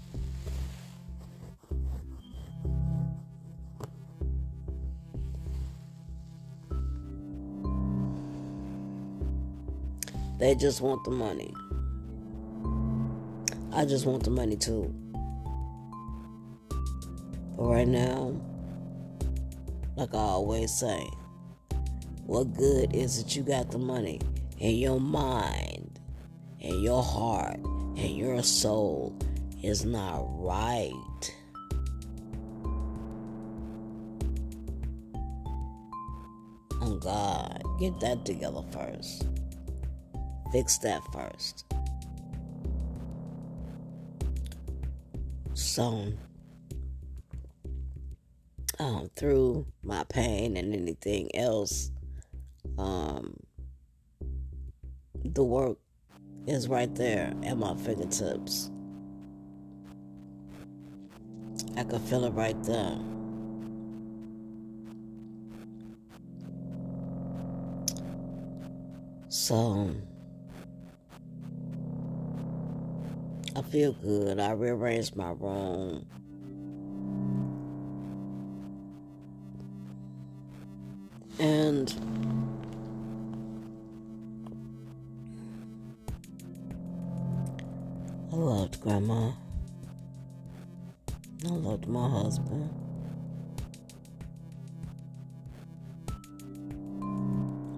They 10.38 10.56
just 10.56 10.80
want 10.80 11.04
the 11.04 11.12
money. 11.12 11.54
I 13.74 13.86
just 13.86 14.04
want 14.04 14.22
the 14.22 14.30
money 14.30 14.56
too. 14.56 14.94
But 17.56 17.64
right 17.64 17.88
now, 17.88 18.38
like 19.96 20.14
I 20.14 20.18
always 20.18 20.70
say, 20.72 21.08
what 22.26 22.52
good 22.52 22.94
is 22.94 23.18
it 23.18 23.34
you 23.34 23.42
got 23.42 23.70
the 23.70 23.78
money 23.78 24.20
and 24.60 24.78
your 24.78 25.00
mind 25.00 25.98
and 26.60 26.82
your 26.82 27.02
heart 27.02 27.56
and 27.56 28.16
your 28.16 28.42
soul 28.42 29.18
is 29.62 29.86
not 29.86 30.22
right? 30.28 31.34
Oh 36.82 36.98
God, 37.00 37.62
get 37.80 37.98
that 38.00 38.26
together 38.26 38.62
first. 38.70 39.26
Fix 40.52 40.76
that 40.78 41.00
first. 41.12 41.71
So, 45.74 46.12
um, 48.78 49.10
through 49.16 49.64
my 49.82 50.04
pain 50.04 50.58
and 50.58 50.74
anything 50.74 51.34
else, 51.34 51.90
um, 52.76 53.38
the 55.24 55.42
work 55.42 55.78
is 56.46 56.68
right 56.68 56.94
there 56.94 57.32
at 57.42 57.56
my 57.56 57.74
fingertips. 57.76 58.70
I 61.78 61.84
can 61.84 62.00
feel 62.00 62.26
it 62.26 62.34
right 62.34 62.62
there. 62.64 62.98
So, 69.30 69.94
I 73.54 73.60
feel 73.60 73.92
good. 73.92 74.40
I 74.40 74.52
rearranged 74.52 75.14
my 75.14 75.32
room. 75.32 76.06
And 81.38 81.92
I 88.32 88.36
loved 88.36 88.80
Grandma. 88.80 89.32
I 91.44 91.48
loved 91.48 91.88
my 91.88 92.08
husband. 92.08 92.70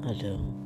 I 0.06 0.12
do. 0.12 0.63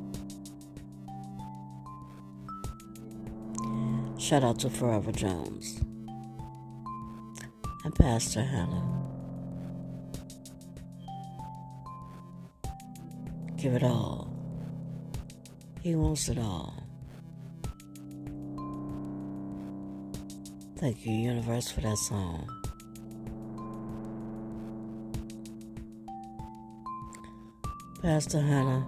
Shout 4.29 4.45
out 4.45 4.59
to 4.59 4.69
Forever 4.69 5.11
Jones 5.11 5.81
and 7.83 7.95
Pastor 7.95 8.43
Hannah. 8.43 8.85
Give 13.57 13.73
it 13.73 13.83
all. 13.83 14.31
He 15.81 15.95
wants 15.95 16.29
it 16.29 16.37
all. 16.37 16.75
Thank 20.77 21.07
you, 21.07 21.15
Universe, 21.15 21.71
for 21.71 21.81
that 21.81 21.97
song. 21.97 22.51
Pastor 28.03 28.43
Hannah, 28.43 28.87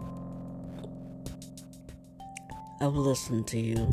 I've 2.83 2.93
listened 2.93 3.47
to 3.47 3.59
you 3.59 3.91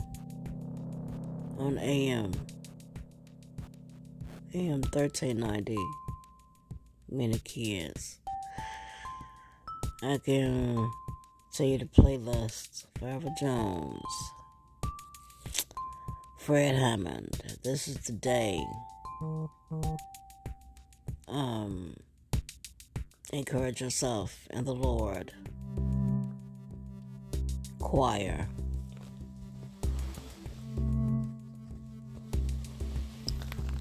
on 1.58 1.78
AM. 1.80 2.32
AM 4.54 4.82
1390. 4.82 5.78
Many 7.10 7.40
kids. 7.40 8.20
I 10.04 10.18
can 10.24 10.90
tell 11.54 11.66
you 11.66 11.80
the 11.80 11.86
playlist. 11.86 12.86
Forever 13.00 13.30
Jones. 13.40 14.32
Fred 16.38 16.76
Hammond. 16.76 17.60
This 17.64 17.88
is 17.88 17.98
the 17.98 18.14
day. 18.14 18.64
Um, 21.28 21.96
encourage 23.34 23.82
yourself 23.82 24.48
in 24.52 24.64
the 24.66 24.74
Lord. 24.74 25.34
Choir. 27.80 28.48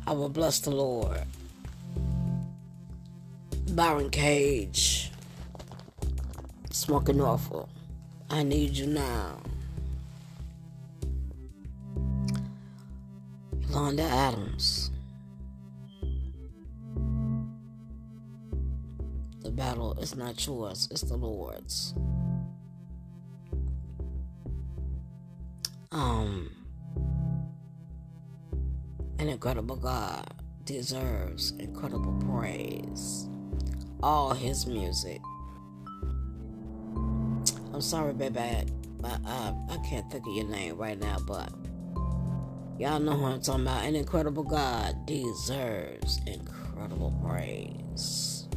I 0.09 0.13
will 0.13 0.29
bless 0.29 0.61
the 0.61 0.71
Lord. 0.71 1.23
Byron 3.73 4.09
Cage, 4.11 5.11
Smoking 6.71 7.21
Awful. 7.21 7.69
I 8.31 8.45
need 8.45 8.77
you 8.77 8.87
now. 8.87 9.39
Yolanda 13.69 14.05
Adams. 14.05 14.91
The 19.43 19.51
battle 19.51 19.99
is 20.01 20.15
not 20.15 20.47
yours, 20.47 20.89
it's 20.91 21.03
the 21.03 21.17
Lord's. 21.17 21.93
Um 25.91 26.56
an 29.19 29.29
incredible 29.29 29.77
God 29.77 30.27
deserves 30.65 31.53
incredible 31.59 32.13
praise. 32.29 33.29
All 34.03 34.35
his 34.35 34.67
music. 34.67 35.21
I'm 37.73 37.81
sorry, 37.81 38.13
baby. 38.13 38.39
I, 38.39 38.65
I, 39.05 39.55
I 39.71 39.77
can't 39.89 40.11
think 40.11 40.27
of 40.27 40.35
your 40.35 40.47
name 40.47 40.77
right 40.77 40.99
now, 40.99 41.19
but 41.27 41.51
y'all 42.79 43.01
know 43.01 43.13
who 43.13 43.25
I'm 43.25 43.41
talking 43.41 43.63
about. 43.63 43.85
An 43.85 43.97
incredible 43.97 44.43
God 44.43 45.07
deserves 45.07 46.21
incredible 46.27 47.15
praise. 47.25 48.49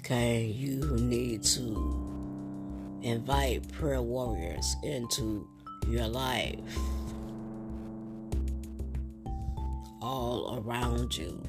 Okay, 0.00 0.44
you 0.44 0.80
need 1.00 1.42
to 1.44 2.98
invite 3.02 3.70
prayer 3.72 4.00
warriors 4.00 4.76
into 4.82 5.48
your 5.88 6.06
life 6.08 6.58
all 10.16 10.64
around 10.64 11.14
you. 11.14 11.42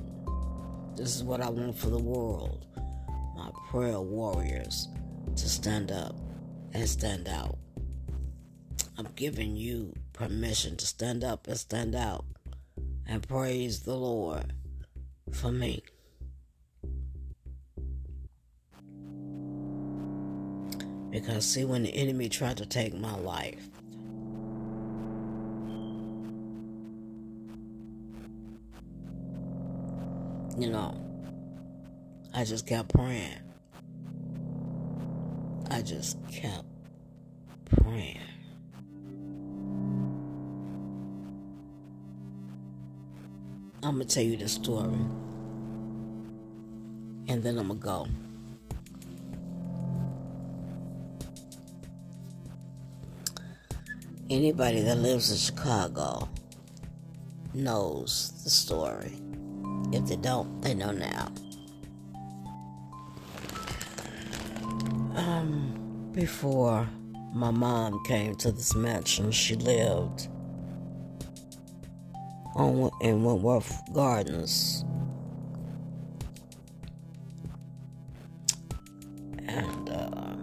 This 0.97 1.15
is 1.15 1.23
what 1.23 1.39
I 1.39 1.49
want 1.49 1.77
for 1.77 1.89
the 1.89 1.97
world. 1.97 2.65
my 3.38 3.49
prayer 3.69 4.01
warriors 4.01 4.89
to 5.38 5.47
stand 5.47 5.89
up 5.89 6.15
and 6.73 6.89
stand 6.89 7.30
out. 7.30 7.58
I'm 8.97 9.08
giving 9.15 9.56
you 9.56 9.93
permission 10.12 10.75
to 10.77 10.86
stand 10.86 11.23
up 11.23 11.47
and 11.47 11.58
stand 11.58 11.95
out 11.95 12.25
and 13.08 13.25
praise 13.25 13.84
the 13.84 13.95
Lord 13.95 14.51
for 15.32 15.51
me. 15.51 15.82
Because, 21.10 21.45
see, 21.45 21.63
when 21.63 21.84
the 21.84 21.95
enemy 21.95 22.27
tried 22.27 22.58
to 22.58 22.65
take 22.65 22.93
my 22.93 23.15
life, 23.15 23.69
you 30.58 30.72
know, 30.72 31.00
I 32.34 32.43
just 32.43 32.65
kept 32.65 32.89
praying. 32.89 33.38
I 35.70 35.82
just 35.84 36.17
kept 36.32 36.65
praying. 37.84 38.20
I'm 43.84 43.96
going 43.96 44.08
to 44.08 44.15
tell 44.15 44.24
you 44.24 44.36
the 44.38 44.50
story. 44.50 44.98
And 47.30 47.43
then 47.43 47.60
I'm 47.60 47.67
going 47.67 47.80
to 47.80 47.86
go. 47.86 48.08
Anybody 54.30 54.82
that 54.82 54.98
lives 54.98 55.32
in 55.32 55.38
Chicago 55.38 56.28
knows 57.54 58.34
the 58.43 58.50
story. 58.50 59.22
If 59.91 60.08
they 60.08 60.17
don't, 60.17 60.62
they 60.62 60.73
know 60.73 60.91
now. 60.91 61.32
Um, 65.15 66.12
before 66.13 66.88
my 67.34 67.52
mom 67.52 68.04
came 68.04 68.36
to 68.36 68.52
this 68.52 68.76
mansion, 68.76 69.32
she 69.32 69.56
lived 69.56 70.28
on 72.56 72.91
in 73.02 73.23
Wentworth 73.23 73.82
Gardens. 73.93 74.84
And 79.47 79.89
uh, 79.89 80.36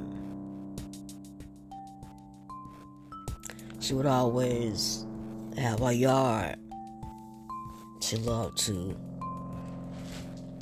she 3.80 3.94
would 3.94 4.07
always 4.07 5.07
have 5.59 5.83
a 5.83 5.92
yard. 5.92 6.57
She 8.00 8.16
loved 8.16 8.59
to 8.66 8.96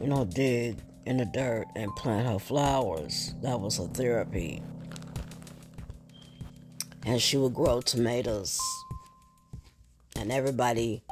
you 0.03 0.09
know, 0.09 0.25
dig 0.25 0.79
in 1.07 1.19
the 1.19 1.25
dirt 1.25 1.67
and 1.77 1.95
plant 1.95 2.27
her 2.27 2.38
flowers. 2.41 3.35
That 3.41 3.61
was 3.61 3.79
her 3.79 3.87
therapy. 3.87 4.61
And 7.07 7.23
she 7.23 7.37
would 7.37 7.55
grow 7.55 7.81
tomatoes. 7.81 8.59
And 10.17 10.33
everybody 10.33 11.03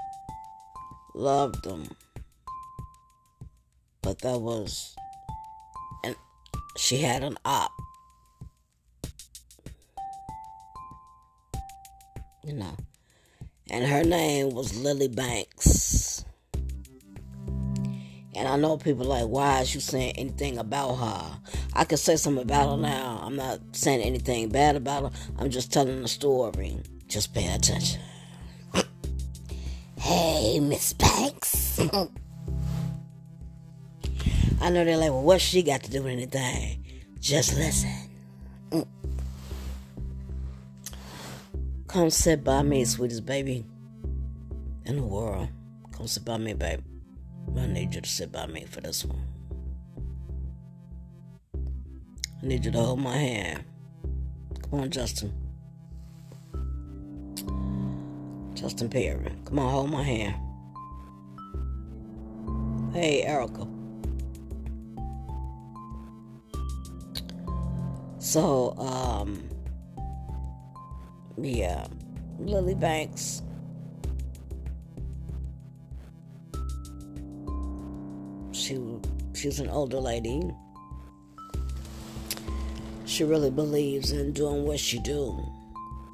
loved 1.14 1.62
them. 1.62 1.88
But 4.02 4.18
that 4.20 4.40
was. 4.40 4.96
And 6.04 6.16
she 6.76 6.98
had 6.98 7.22
an 7.22 7.38
op. 7.44 7.70
You 12.44 12.54
know. 12.54 12.76
And 13.70 13.86
her 13.86 14.02
name 14.02 14.50
was 14.50 14.76
Lily 14.76 15.08
Banks. 15.08 16.24
And 18.34 18.46
I 18.46 18.56
know 18.56 18.76
people 18.76 19.06
like, 19.06 19.26
why 19.26 19.60
is 19.60 19.74
you 19.74 19.80
saying 19.80 20.12
anything 20.16 20.58
about 20.58 20.94
her? 20.96 21.40
I 21.74 21.84
could 21.84 21.98
say 21.98 22.16
something 22.16 22.44
about 22.44 22.68
her 22.68 22.74
mm-hmm. 22.74 22.82
now. 22.82 23.20
I'm 23.22 23.36
not 23.36 23.58
saying 23.72 24.02
anything 24.02 24.50
bad 24.50 24.76
about 24.76 25.02
her. 25.04 25.10
I'm 25.38 25.50
just 25.50 25.72
telling 25.72 26.00
the 26.00 26.08
story. 26.08 26.78
Just 27.08 27.34
pay 27.34 27.52
attention. 27.52 28.00
hey, 29.98 30.60
Miss 30.60 30.92
Banks. 30.92 31.80
I 34.60 34.68
know 34.70 34.84
they're 34.84 34.96
like, 34.96 35.10
well, 35.10 35.22
what's 35.22 35.42
she 35.42 35.62
got 35.62 35.82
to 35.84 35.90
do 35.90 36.02
with 36.02 36.12
anything? 36.12 36.84
Just 37.18 37.56
listen. 37.56 37.90
Come 41.88 42.10
sit 42.10 42.44
by 42.44 42.62
me, 42.62 42.84
sweetest 42.84 43.26
baby 43.26 43.64
in 44.84 44.96
the 44.96 45.02
world. 45.02 45.48
Come 45.90 46.06
sit 46.06 46.24
by 46.24 46.36
me, 46.36 46.54
baby. 46.54 46.84
I 47.56 47.66
need 47.66 47.94
you 47.94 48.00
to 48.00 48.08
sit 48.08 48.32
by 48.32 48.46
me 48.46 48.64
for 48.64 48.80
this 48.80 49.04
one. 49.04 49.26
I 52.42 52.46
need 52.46 52.64
you 52.64 52.70
to 52.70 52.78
hold 52.78 53.00
my 53.00 53.16
hand. 53.16 53.64
Come 54.70 54.80
on, 54.80 54.90
Justin. 54.90 55.32
Justin 58.54 58.88
Perry. 58.88 59.32
Come 59.44 59.58
on, 59.58 59.70
hold 59.70 59.90
my 59.90 60.02
hand. 60.02 60.34
Hey, 62.92 63.22
Erica. 63.22 63.66
So, 68.18 68.74
um, 68.78 69.42
yeah, 71.36 71.86
Lily 72.38 72.74
Banks 72.74 73.42
she 78.70 78.78
she's 79.34 79.58
an 79.58 79.68
older 79.68 79.98
lady. 79.98 80.48
She 83.04 83.24
really 83.24 83.50
believes 83.50 84.12
in 84.12 84.32
doing 84.32 84.64
what 84.64 84.78
she 84.78 85.00
do, 85.00 85.44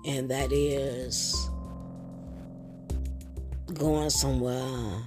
and 0.07 0.31
that 0.31 0.51
is 0.53 1.37
going 3.75 4.09
somewhere 4.09 5.03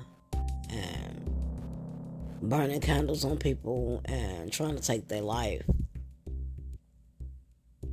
and 0.70 1.36
burning 2.44 2.82
candles 2.82 3.26
on 3.26 3.38
people 3.38 4.02
and 4.06 4.52
trying 4.52 4.76
to 4.76 4.82
take 4.82 5.08
their 5.08 5.22
life. 5.22 5.64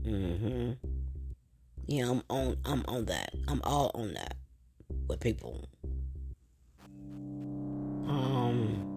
Mm 0.02 0.38
Mhm. 0.38 0.76
Yeah, 1.86 2.10
I'm 2.10 2.22
on. 2.28 2.58
I'm 2.66 2.84
on 2.88 3.06
that. 3.06 3.32
I'm 3.48 3.62
all 3.64 3.90
on 3.94 4.12
that 4.14 4.36
with 5.08 5.20
people. 5.20 5.66
Um. 8.06 8.95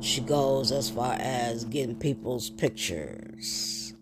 She 0.00 0.20
goes 0.20 0.70
as 0.70 0.90
far 0.90 1.16
as 1.18 1.64
getting 1.64 1.96
people's 1.96 2.50
pictures 2.50 3.94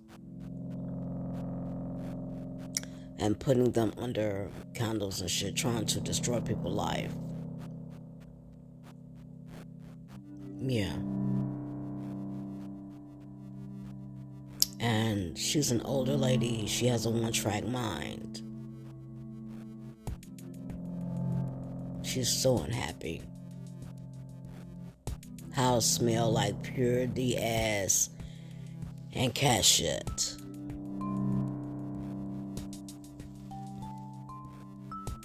and 3.19 3.39
putting 3.39 3.71
them 3.73 3.93
under 3.97 4.51
candles 4.75 5.21
and 5.21 5.31
shit, 5.31 5.57
trying 5.57 5.87
to 5.87 6.01
destroy 6.01 6.41
people's 6.41 6.75
life. 6.75 7.13
Yeah. 10.61 10.97
And 14.79 15.39
she's 15.39 15.71
an 15.71 15.81
older 15.83 16.17
lady. 16.17 16.67
She 16.67 16.87
has 16.89 17.07
a 17.07 17.11
one 17.11 17.33
track 17.33 17.67
mind. 17.67 18.43
She's 22.03 22.29
so 22.29 22.59
unhappy 22.59 23.23
house 25.57 25.87
smell 25.87 26.31
like 26.31 26.63
pure 26.63 27.09
ass 27.39 28.11
and 29.15 29.35
cat 29.35 29.65
shit. 29.65 30.37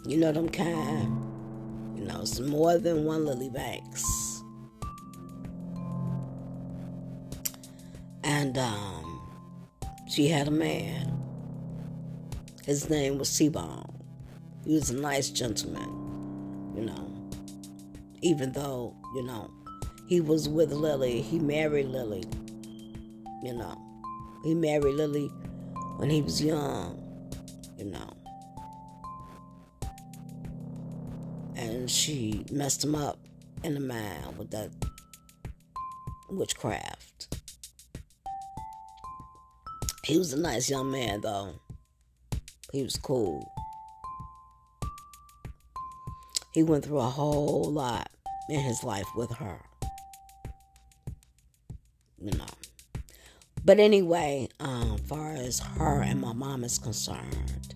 You 0.06 0.16
know 0.16 0.32
them 0.32 0.48
kind. 0.48 1.98
You 1.98 2.06
know, 2.06 2.22
it's 2.22 2.40
more 2.40 2.78
than 2.78 3.04
one 3.04 3.26
Lily 3.26 3.50
Banks. 3.50 4.42
And 8.24 8.58
um 8.58 9.22
she 10.10 10.30
had 10.30 10.48
a 10.48 10.52
man. 10.52 11.22
His 12.66 12.90
name 12.90 13.18
was 13.18 13.38
T-Bone. 13.38 14.02
He 14.66 14.76
was 14.76 14.92
a 14.92 14.96
nice 14.96 15.30
gentleman, 15.30 16.74
you 16.74 16.86
know. 16.86 17.30
Even 18.22 18.54
though, 18.54 18.96
you 19.16 19.24
know, 19.24 19.52
he 20.12 20.20
was 20.20 20.50
with 20.50 20.74
Lily. 20.74 21.22
He 21.22 21.40
married 21.40 21.86
Lily. 21.86 22.26
You 23.42 23.54
know, 23.54 23.82
he 24.44 24.54
married 24.54 24.96
Lily 24.96 25.28
when 25.96 26.10
he 26.10 26.22
was 26.22 26.44
young. 26.44 27.02
You 27.78 27.86
know, 27.86 28.14
and 31.56 31.90
she 31.90 32.44
messed 32.52 32.84
him 32.84 32.94
up 32.94 33.20
in 33.64 33.74
the 33.74 33.80
mind 33.80 34.38
with 34.38 34.52
that 34.52 34.72
witchcraft. 36.30 37.38
He 40.04 40.18
was 40.18 40.34
a 40.34 40.40
nice 40.42 40.70
young 40.70 40.92
man, 40.92 41.22
though. 41.22 41.54
He 42.74 42.84
was 42.84 42.98
cool. 42.98 43.50
He 46.54 46.64
went 46.64 46.84
through 46.84 47.00
a 47.00 47.04
whole 47.04 47.72
lot 47.72 48.10
in 48.50 48.60
his 48.60 48.84
life 48.84 49.08
with 49.16 49.32
her. 49.36 49.71
You 52.22 52.32
know. 52.38 52.46
But 53.64 53.80
anyway, 53.80 54.50
um, 54.60 54.98
far 54.98 55.34
as 55.34 55.60
her 55.60 56.02
and 56.02 56.20
my 56.20 56.34
mom 56.34 56.64
is 56.64 56.80
concerned, 56.80 57.76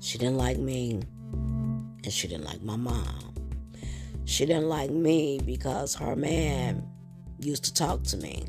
she 0.00 0.18
didn't 0.18 0.36
like 0.36 0.58
me 0.58 1.00
and 1.32 2.12
she 2.12 2.26
didn't 2.28 2.44
like 2.44 2.62
my 2.62 2.76
mom. 2.76 3.34
She 4.24 4.44
didn't 4.44 4.68
like 4.68 4.90
me 4.90 5.40
because 5.44 5.94
her 5.96 6.16
man 6.16 6.86
used 7.38 7.64
to 7.64 7.74
talk 7.74 8.02
to 8.04 8.16
me. 8.16 8.44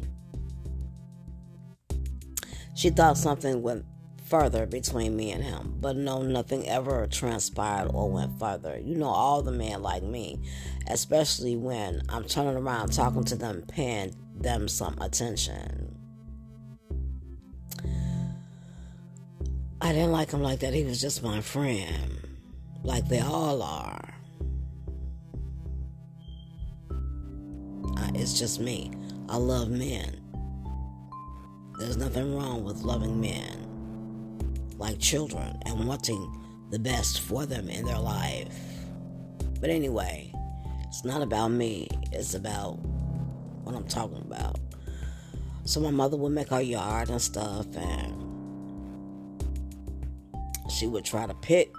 She 2.76 2.90
thought 2.90 3.18
something 3.18 3.62
went 3.62 3.86
further 4.30 4.68
between 4.68 5.16
me 5.16 5.32
and 5.32 5.44
him, 5.44 5.76
but 5.82 5.96
no, 5.96 6.22
nothing 6.22 6.68
ever 6.70 7.08
transpired 7.08 7.90
or 7.94 8.10
went 8.10 8.38
further. 8.40 8.80
You 8.80 8.96
know, 8.96 9.08
all 9.08 9.42
the 9.42 9.52
men 9.52 9.82
like 9.82 10.04
me, 10.04 10.40
especially 10.88 11.56
when 11.56 12.04
I'm 12.10 12.26
turning 12.26 12.56
around 12.56 12.94
talking 12.94 13.24
to 13.26 13.36
them, 13.36 13.64
paying 13.68 14.16
them 14.36 14.68
some 14.68 14.96
attention. 15.02 15.96
I 19.82 19.94
didn't 19.94 20.12
like 20.12 20.32
him 20.32 20.44
like 20.44 20.60
that. 20.60 20.74
He 20.74 20.84
was 20.84 21.02
just 21.02 21.24
my 21.24 21.42
friend, 21.42 22.20
like 22.84 23.08
they 23.08 23.22
all 23.22 23.64
are. 23.64 24.14
I, 27.98 28.12
it's 28.14 28.38
just 28.38 28.60
me. 28.60 28.92
I 29.28 29.38
love 29.38 29.70
men. 29.70 30.18
There's 31.80 31.98
nothing 31.98 32.36
wrong 32.36 32.66
with 32.66 32.82
loving 32.82 33.22
men 33.22 33.59
like 34.80 34.98
children 34.98 35.62
and 35.66 35.88
wanting 35.88 36.36
the 36.72 36.80
best 36.80 37.22
for 37.22 37.46
them 37.46 37.70
in 37.70 37.86
their 37.86 38.00
life. 38.00 38.48
But 39.60 39.70
anyway, 39.70 40.34
it's 40.88 41.04
not 41.04 41.22
about 41.22 41.50
me, 41.50 41.88
it's 42.12 42.34
about 42.34 42.80
what 43.64 43.76
I'm 43.76 43.88
talking 43.88 44.22
about. 44.26 44.58
So 45.66 45.80
my 45.82 45.92
mother 45.92 46.18
would 46.18 46.32
make 46.32 46.50
her 46.50 46.62
yard 46.62 47.10
and 47.10 47.22
stuff, 47.22 47.68
and 47.76 48.26
she 50.72 50.88
would 50.88 51.06
try 51.06 51.28
to 51.28 51.34
pick, 51.36 51.72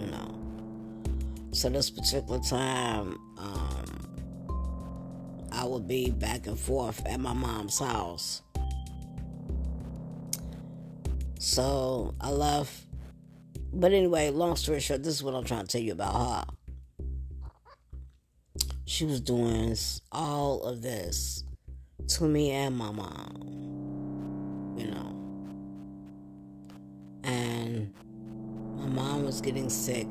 you 0.00 0.06
know. 0.06 0.40
So 1.52 1.68
this 1.68 1.90
particular 1.90 2.40
time, 2.40 3.18
um, 3.38 3.84
I 5.52 5.64
would 5.64 5.86
be 5.86 6.10
back 6.10 6.46
and 6.46 6.58
forth 6.58 7.04
at 7.06 7.20
my 7.20 7.34
mom's 7.34 7.78
house. 7.78 8.42
So 11.44 12.14
I 12.20 12.30
left. 12.30 12.72
But 13.72 13.92
anyway, 13.92 14.30
long 14.30 14.56
story 14.56 14.80
short, 14.80 15.02
this 15.02 15.14
is 15.14 15.22
what 15.22 15.34
I'm 15.34 15.44
trying 15.44 15.66
to 15.66 15.66
tell 15.66 15.80
you 15.80 15.92
about 15.92 16.14
her 16.14 16.54
she 18.86 19.04
was 19.04 19.20
doing 19.20 19.76
all 20.12 20.62
of 20.62 20.80
this 20.80 21.42
to 22.06 22.24
me 22.24 22.50
and 22.52 22.76
my 22.76 22.92
mom, 22.92 24.74
you 24.76 24.86
know. 24.86 25.10
And 27.24 27.92
my 28.76 28.86
mom 28.86 29.24
was 29.24 29.40
getting 29.40 29.68
sick. 29.68 30.06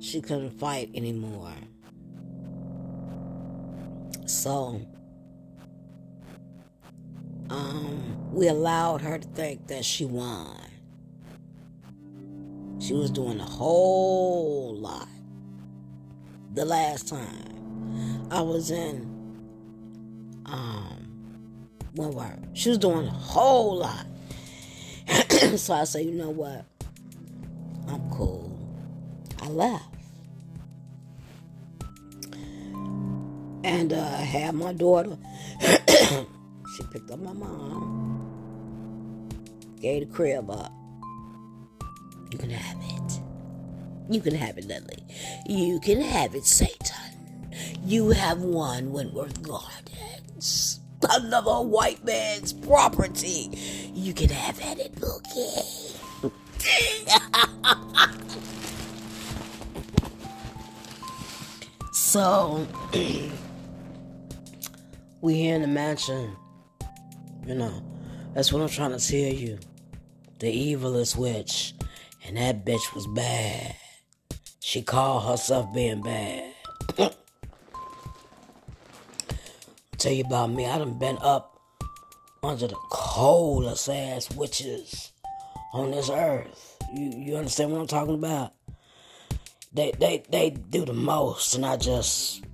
She 0.00 0.20
couldn't 0.20 0.50
fight 0.50 0.90
anymore. 0.94 1.54
So, 4.26 4.80
um, 7.52 8.32
we 8.32 8.48
allowed 8.48 9.02
her 9.02 9.18
to 9.18 9.28
think 9.28 9.66
that 9.66 9.84
she 9.84 10.06
won. 10.06 10.56
She 12.80 12.94
was 12.94 13.10
doing 13.10 13.38
a 13.38 13.44
whole 13.44 14.74
lot 14.74 15.06
the 16.54 16.64
last 16.64 17.08
time. 17.08 18.28
I 18.30 18.40
was 18.40 18.70
in 18.70 19.02
um 20.46 21.46
what 21.94 22.14
were 22.14 22.38
she 22.54 22.70
was 22.70 22.78
doing 22.78 23.06
a 23.06 23.10
whole 23.10 23.76
lot. 23.76 24.06
so 25.56 25.74
I 25.74 25.84
said, 25.84 26.06
you 26.06 26.12
know 26.12 26.30
what? 26.30 26.64
I'm 27.86 28.10
cool. 28.10 28.58
I 29.40 29.48
left. 29.48 29.84
And 33.64 33.92
uh, 33.92 33.96
I 33.96 34.22
had 34.22 34.54
my 34.54 34.72
daughter. 34.72 35.18
she 36.76 36.82
picked 36.84 37.10
up 37.10 37.20
my 37.20 37.32
mom. 37.34 38.30
Gave 39.80 40.08
the 40.08 40.14
crib 40.14 40.50
up. 40.50 40.72
You 42.30 42.38
can 42.38 42.50
have 42.50 42.76
it. 42.80 43.20
You 44.08 44.20
can 44.20 44.34
have 44.34 44.56
it, 44.56 44.64
Lily. 44.64 45.04
You 45.46 45.78
can 45.80 46.00
have 46.00 46.34
it, 46.34 46.46
Satan. 46.46 47.50
You 47.84 48.08
have 48.10 48.40
won 48.40 48.90
Wentworth 48.92 49.42
Gardens. 49.42 50.80
Another 51.10 51.60
white 51.60 52.02
man's 52.04 52.52
property. 52.54 53.50
You 53.92 54.14
can 54.14 54.30
have 54.30 54.58
at 54.62 54.78
it, 54.78 54.94
Bookie. 54.98 55.92
so, 61.92 62.66
we 65.20 65.34
here 65.34 65.56
in 65.56 65.62
the 65.62 65.68
mansion. 65.68 66.34
You 67.46 67.54
know, 67.54 67.82
that's 68.34 68.52
what 68.52 68.62
I'm 68.62 68.68
trying 68.68 68.96
to 68.96 69.04
tell 69.04 69.18
you. 69.18 69.58
The 70.38 70.74
evilest 70.74 71.16
witch. 71.16 71.74
And 72.24 72.36
that 72.36 72.64
bitch 72.64 72.94
was 72.94 73.06
bad. 73.08 73.74
She 74.60 74.82
called 74.82 75.28
herself 75.28 75.74
being 75.74 76.02
bad. 76.02 76.54
tell 79.98 80.12
you 80.12 80.24
about 80.24 80.50
me. 80.50 80.66
I 80.66 80.78
done 80.78 80.98
been 80.98 81.18
up 81.20 81.60
under 82.42 82.66
the 82.66 82.76
coldest 82.90 83.88
ass 83.88 84.30
witches 84.34 85.12
on 85.72 85.90
this 85.92 86.10
earth. 86.10 86.76
You 86.92 87.10
you 87.16 87.36
understand 87.36 87.72
what 87.72 87.80
I'm 87.80 87.86
talking 87.86 88.14
about? 88.14 88.52
They 89.72 89.92
they 89.98 90.24
they 90.28 90.50
do 90.50 90.84
the 90.84 90.92
most, 90.92 91.54
and 91.54 91.64
I 91.64 91.76
just 91.76 92.44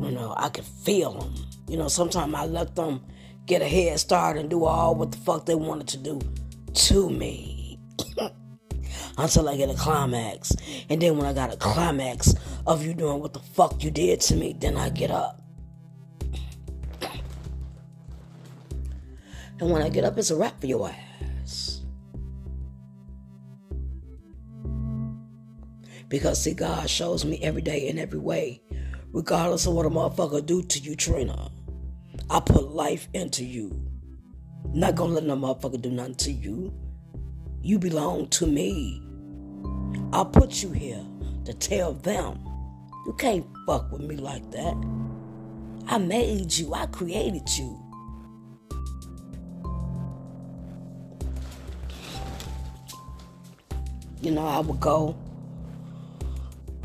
you 0.00 0.10
know 0.10 0.34
I 0.36 0.48
can 0.48 0.64
feel 0.64 1.12
them. 1.12 1.34
You 1.68 1.76
know, 1.78 1.88
sometimes 1.88 2.34
I 2.34 2.46
let 2.46 2.76
them 2.76 3.02
get 3.46 3.62
a 3.62 3.68
head 3.68 3.98
start 3.98 4.36
and 4.36 4.48
do 4.48 4.64
all 4.64 4.94
what 4.94 5.12
the 5.12 5.18
fuck 5.18 5.46
they 5.46 5.54
wanted 5.54 5.88
to 5.88 5.98
do 5.98 6.20
to 6.74 7.10
me. 7.10 7.78
Until 9.18 9.48
I 9.48 9.56
get 9.56 9.70
a 9.70 9.74
climax. 9.74 10.54
And 10.88 11.00
then 11.00 11.16
when 11.16 11.26
I 11.26 11.32
got 11.32 11.52
a 11.52 11.56
climax 11.56 12.34
of 12.66 12.84
you 12.84 12.94
doing 12.94 13.20
what 13.20 13.32
the 13.32 13.40
fuck 13.40 13.82
you 13.82 13.90
did 13.90 14.20
to 14.22 14.36
me, 14.36 14.56
then 14.58 14.76
I 14.76 14.90
get 14.90 15.10
up. 15.10 15.42
And 19.60 19.70
when 19.70 19.82
I 19.82 19.90
get 19.90 20.02
up, 20.02 20.18
it's 20.18 20.30
a 20.30 20.36
wrap 20.36 20.60
for 20.60 20.66
your 20.66 20.90
ass. 20.90 21.82
Because, 26.08 26.42
see, 26.42 26.52
God 26.52 26.90
shows 26.90 27.24
me 27.24 27.38
every 27.42 27.62
day 27.62 27.86
in 27.86 27.96
every 27.96 28.18
way, 28.18 28.60
regardless 29.12 29.66
of 29.66 29.74
what 29.74 29.86
a 29.86 29.90
motherfucker 29.90 30.44
do 30.44 30.62
to 30.64 30.78
you, 30.80 30.96
Trina. 30.96 31.50
I 32.32 32.40
put 32.40 32.72
life 32.72 33.08
into 33.12 33.44
you. 33.44 33.70
not 34.72 34.94
gonna 34.94 35.12
let 35.12 35.24
no 35.24 35.36
motherfucker 35.36 35.80
do 35.80 35.90
nothing 35.90 36.14
to 36.14 36.32
you. 36.32 36.72
You 37.60 37.78
belong 37.78 38.28
to 38.28 38.46
me. 38.46 39.02
I 40.14 40.24
put 40.24 40.62
you 40.62 40.72
here 40.72 41.04
to 41.44 41.52
tell 41.52 41.92
them. 41.92 42.40
You 43.06 43.12
can't 43.18 43.46
fuck 43.66 43.92
with 43.92 44.00
me 44.00 44.16
like 44.16 44.50
that. 44.52 44.74
I 45.86 45.98
made 45.98 46.56
you. 46.56 46.72
I 46.72 46.86
created 46.86 47.48
you. 47.58 47.78
you 54.22 54.30
know, 54.30 54.46
I 54.46 54.60
would 54.60 54.78
go, 54.78 55.16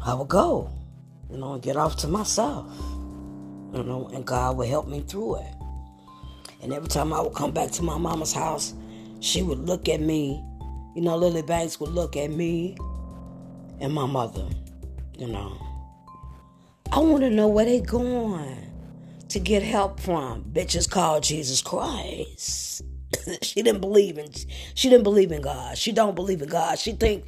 I 0.04 0.16
would 0.16 0.28
go, 0.28 0.72
you 1.30 1.38
know, 1.38 1.54
and 1.54 1.62
get 1.62 1.78
off 1.78 1.96
to 1.98 2.08
myself, 2.08 2.66
you 3.78 3.84
know, 3.84 4.10
and 4.12 4.26
God 4.26 4.58
would 4.58 4.68
help 4.68 4.88
me 4.88 5.02
through 5.02 5.36
it. 5.36 5.54
And 6.64 6.74
every 6.74 6.90
time 6.90 7.14
I 7.14 7.22
would 7.22 7.36
come 7.36 7.52
back 7.52 7.70
to 7.74 7.84
my 7.84 7.98
mama's 7.98 8.34
house, 8.34 8.74
she 9.20 9.44
would 9.44 9.60
look 9.60 9.88
at 9.88 10.02
me, 10.02 10.44
you 10.96 11.02
know, 11.04 11.16
Lily 11.16 11.44
Banks 11.44 11.80
would 11.80 11.92
look 11.92 12.18
at 12.18 12.32
me 12.32 12.76
and 13.80 13.94
my 13.94 14.08
mother, 14.08 14.48
you 15.18 15.28
know. 15.28 15.62
I 16.92 17.00
want 17.00 17.22
to 17.22 17.30
know 17.30 17.48
where 17.48 17.66
they 17.66 17.80
going 17.80 18.58
to 19.30 19.40
get 19.40 19.62
help 19.62 20.00
from. 20.00 20.44
Bitches 20.46 20.90
called 20.90 21.22
Jesus 21.22 21.62
Christ. 21.62 22.82
she 23.44 23.62
didn't 23.62 23.82
believe 23.82 24.18
in 24.18 24.32
she 24.74 24.90
didn't 24.90 25.04
believe 25.04 25.32
in 25.32 25.42
God. 25.42 25.78
She 25.78 25.92
don't 25.92 26.16
believe 26.16 26.42
in 26.42 26.50
God. 26.50 26.80
She 26.80 26.94
think 26.94 27.26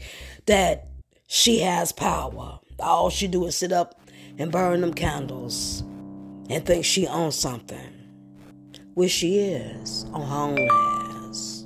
that 0.48 0.88
she 1.28 1.60
has 1.60 1.92
power. 1.92 2.60
All 2.80 3.12
she 3.12 3.28
do 3.28 3.46
is 3.46 3.56
sit 3.56 3.72
up 3.72 4.02
and 4.40 4.52
burn 4.52 4.82
them 4.82 4.94
candles 4.94 5.84
and 6.50 6.66
thinks 6.66 6.88
she 6.88 7.08
owns 7.08 7.36
something. 7.36 7.94
Which 8.96 9.12
she 9.12 9.40
is 9.40 10.06
on 10.12 10.22
her 10.22 10.62
own 10.62 11.30
ass. 11.30 11.66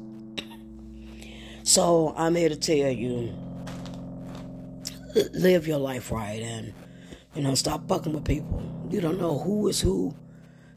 So 1.64 2.14
I'm 2.18 2.36
here 2.36 2.50
to 2.50 2.56
tell 2.56 2.92
you 2.92 3.34
live 5.34 5.68
your 5.68 5.78
life 5.78 6.12
right 6.12 6.42
and 6.42 6.74
you 7.36 7.42
know 7.42 7.56
stop 7.56 7.88
fucking 7.88 8.14
with 8.14 8.26
people. 8.26 8.62
You 8.90 9.02
don't 9.02 9.20
know 9.20 9.40
who 9.40 9.68
is 9.70 9.82
who 9.82 10.16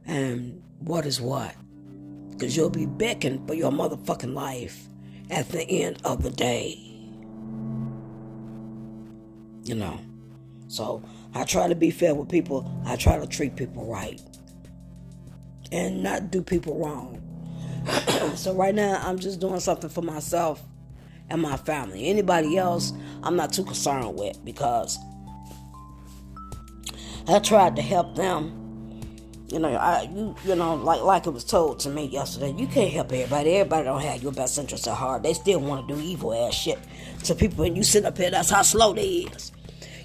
and 0.06 0.62
what 0.78 1.04
is 1.04 1.20
what. 1.20 1.54
Because 2.30 2.56
you'll 2.56 2.70
be 2.70 2.86
begging 2.86 3.46
for 3.46 3.54
your 3.54 3.70
motherfucking 3.70 4.34
life 4.34 4.86
at 5.30 5.48
the 5.48 5.62
end 5.62 6.00
of 6.04 6.22
the 6.22 6.30
day. 6.30 6.78
You 9.64 9.74
know. 9.74 10.00
So 10.68 11.02
I 11.36 11.44
try 11.44 11.68
to 11.68 11.74
be 11.74 11.90
fair 11.90 12.14
with 12.14 12.30
people. 12.30 12.70
I 12.86 12.96
try 12.96 13.18
to 13.18 13.26
treat 13.26 13.56
people 13.56 13.84
right. 13.84 14.20
And 15.70 16.02
not 16.02 16.30
do 16.30 16.42
people 16.42 16.78
wrong. 16.78 17.22
so 18.34 18.54
right 18.54 18.74
now 18.74 19.00
I'm 19.04 19.18
just 19.18 19.38
doing 19.38 19.60
something 19.60 19.90
for 19.90 20.02
myself 20.02 20.62
and 21.28 21.42
my 21.42 21.56
family. 21.58 22.06
Anybody 22.06 22.56
else 22.56 22.92
I'm 23.22 23.36
not 23.36 23.52
too 23.52 23.64
concerned 23.64 24.18
with 24.18 24.42
because 24.44 24.98
I 27.28 27.38
tried 27.40 27.76
to 27.76 27.82
help 27.82 28.14
them. 28.16 28.62
You 29.48 29.58
know, 29.58 29.68
I 29.68 30.08
you 30.12 30.34
you 30.44 30.54
know, 30.54 30.74
like 30.74 31.02
like 31.02 31.26
it 31.26 31.30
was 31.30 31.44
told 31.44 31.80
to 31.80 31.90
me 31.90 32.06
yesterday, 32.06 32.54
you 32.56 32.66
can't 32.66 32.92
help 32.92 33.12
everybody. 33.12 33.56
Everybody 33.56 33.84
don't 33.84 34.02
have 34.02 34.22
your 34.22 34.32
best 34.32 34.58
interests 34.58 34.88
at 34.88 34.94
heart. 34.94 35.22
They 35.22 35.34
still 35.34 35.60
want 35.60 35.86
to 35.86 35.94
do 35.94 36.00
evil 36.00 36.32
ass 36.32 36.54
shit 36.54 36.78
to 37.24 37.34
people 37.34 37.64
and 37.64 37.76
you 37.76 37.82
sit 37.82 38.04
up 38.04 38.16
here, 38.16 38.30
that's 38.30 38.50
how 38.50 38.62
slow 38.62 38.94
they 38.94 39.28
is. 39.34 39.52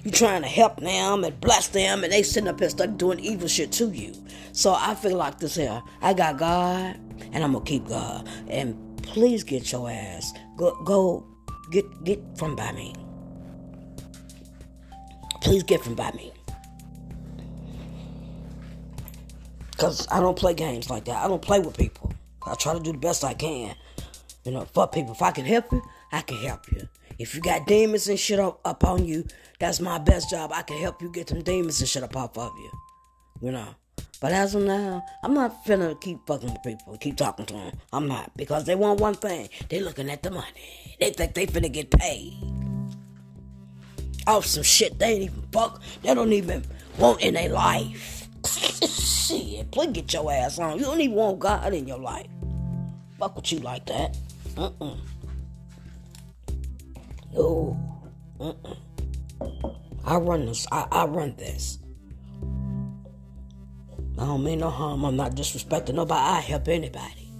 You 0.04 0.10
trying 0.10 0.42
to 0.42 0.48
help 0.48 0.80
them 0.80 1.22
and 1.22 1.40
bless 1.40 1.68
them 1.68 2.02
and 2.02 2.12
they 2.12 2.22
sitting 2.22 2.48
up 2.48 2.58
here 2.58 2.68
start 2.68 2.98
doing 2.98 3.20
evil 3.20 3.46
shit 3.46 3.70
to 3.72 3.90
you. 3.90 4.12
So 4.52 4.74
I 4.76 4.94
feel 4.94 5.16
like 5.16 5.38
this 5.38 5.54
here. 5.54 5.80
I 6.00 6.12
got 6.12 6.38
God 6.38 6.98
and 7.32 7.44
I'm 7.44 7.52
gonna 7.52 7.64
keep 7.64 7.86
God. 7.86 8.28
And 8.48 9.00
please 9.02 9.44
get 9.44 9.70
your 9.70 9.88
ass. 9.88 10.32
Go 10.56 10.82
go 10.84 11.26
get 11.70 11.84
get 12.04 12.20
from 12.36 12.56
by 12.56 12.72
me. 12.72 12.94
Please 15.40 15.62
get 15.62 15.82
from 15.82 15.94
by 15.94 16.10
me. 16.12 16.32
Cause 19.76 20.06
I 20.10 20.20
don't 20.20 20.36
play 20.36 20.54
games 20.54 20.90
like 20.90 21.04
that. 21.06 21.24
I 21.24 21.28
don't 21.28 21.42
play 21.42 21.60
with 21.60 21.76
people. 21.76 22.12
I 22.46 22.54
try 22.54 22.72
to 22.74 22.80
do 22.80 22.92
the 22.92 22.98
best 22.98 23.24
I 23.24 23.34
can. 23.34 23.74
You 24.44 24.52
know, 24.52 24.64
fuck 24.64 24.92
people. 24.92 25.12
If 25.12 25.22
I 25.22 25.30
can 25.30 25.44
help 25.44 25.70
you, 25.70 25.82
I 26.10 26.20
can 26.22 26.36
help 26.38 26.70
you. 26.72 26.88
If 27.18 27.34
you 27.34 27.40
got 27.40 27.66
demons 27.66 28.08
and 28.08 28.18
shit 28.18 28.40
up, 28.40 28.60
up 28.64 28.84
on 28.84 29.04
you, 29.04 29.24
that's 29.62 29.78
my 29.78 29.96
best 29.96 30.28
job. 30.28 30.50
I 30.52 30.62
can 30.62 30.76
help 30.78 31.00
you 31.00 31.08
get 31.08 31.28
them 31.28 31.40
demons 31.40 31.78
and 31.78 31.88
shit 31.88 32.02
up 32.02 32.16
off 32.16 32.36
of 32.36 32.50
you. 32.58 32.70
You 33.40 33.52
know. 33.52 33.68
But 34.20 34.32
as 34.32 34.56
of 34.56 34.64
now, 34.64 35.04
I'm 35.22 35.34
not 35.34 35.64
finna 35.64 36.00
keep 36.00 36.18
fucking 36.26 36.52
with 36.52 36.62
people, 36.64 36.96
keep 36.98 37.16
talking 37.16 37.46
to 37.46 37.54
them. 37.54 37.78
I'm 37.92 38.08
not. 38.08 38.36
Because 38.36 38.64
they 38.64 38.74
want 38.74 38.98
one 38.98 39.14
thing. 39.14 39.48
They 39.68 39.78
looking 39.78 40.10
at 40.10 40.24
the 40.24 40.32
money. 40.32 40.96
They 40.98 41.10
think 41.10 41.34
they 41.34 41.46
finna 41.46 41.72
get 41.72 41.92
paid. 41.92 42.34
Off 44.26 44.46
some 44.46 44.64
shit 44.64 44.98
they 44.98 45.12
ain't 45.12 45.22
even 45.22 45.44
fuck. 45.52 45.80
They 46.02 46.12
don't 46.12 46.32
even 46.32 46.64
want 46.98 47.20
in 47.20 47.34
their 47.34 47.48
life. 47.48 48.26
shit, 48.44 49.70
please 49.70 49.92
get 49.92 50.12
your 50.12 50.32
ass 50.32 50.58
on. 50.58 50.76
You 50.76 50.86
don't 50.86 51.00
even 51.00 51.16
want 51.16 51.38
God 51.38 51.72
in 51.72 51.86
your 51.86 52.00
life. 52.00 52.26
Fuck 53.16 53.36
with 53.36 53.52
you 53.52 53.60
like 53.60 53.86
that. 53.86 54.16
Uh-uh. 54.56 54.96
No. 57.32 57.76
Uh-uh. 58.40 58.74
I 60.04 60.16
run 60.16 60.46
this. 60.46 60.66
I, 60.72 60.86
I 60.90 61.04
run 61.06 61.34
this. 61.36 61.78
I 64.18 64.26
don't 64.26 64.44
mean 64.44 64.60
no 64.60 64.70
harm. 64.70 65.04
I'm 65.04 65.16
not 65.16 65.32
disrespecting 65.32 65.94
nobody. 65.94 66.20
I 66.20 66.40
help 66.40 66.68
anybody. 66.68 67.32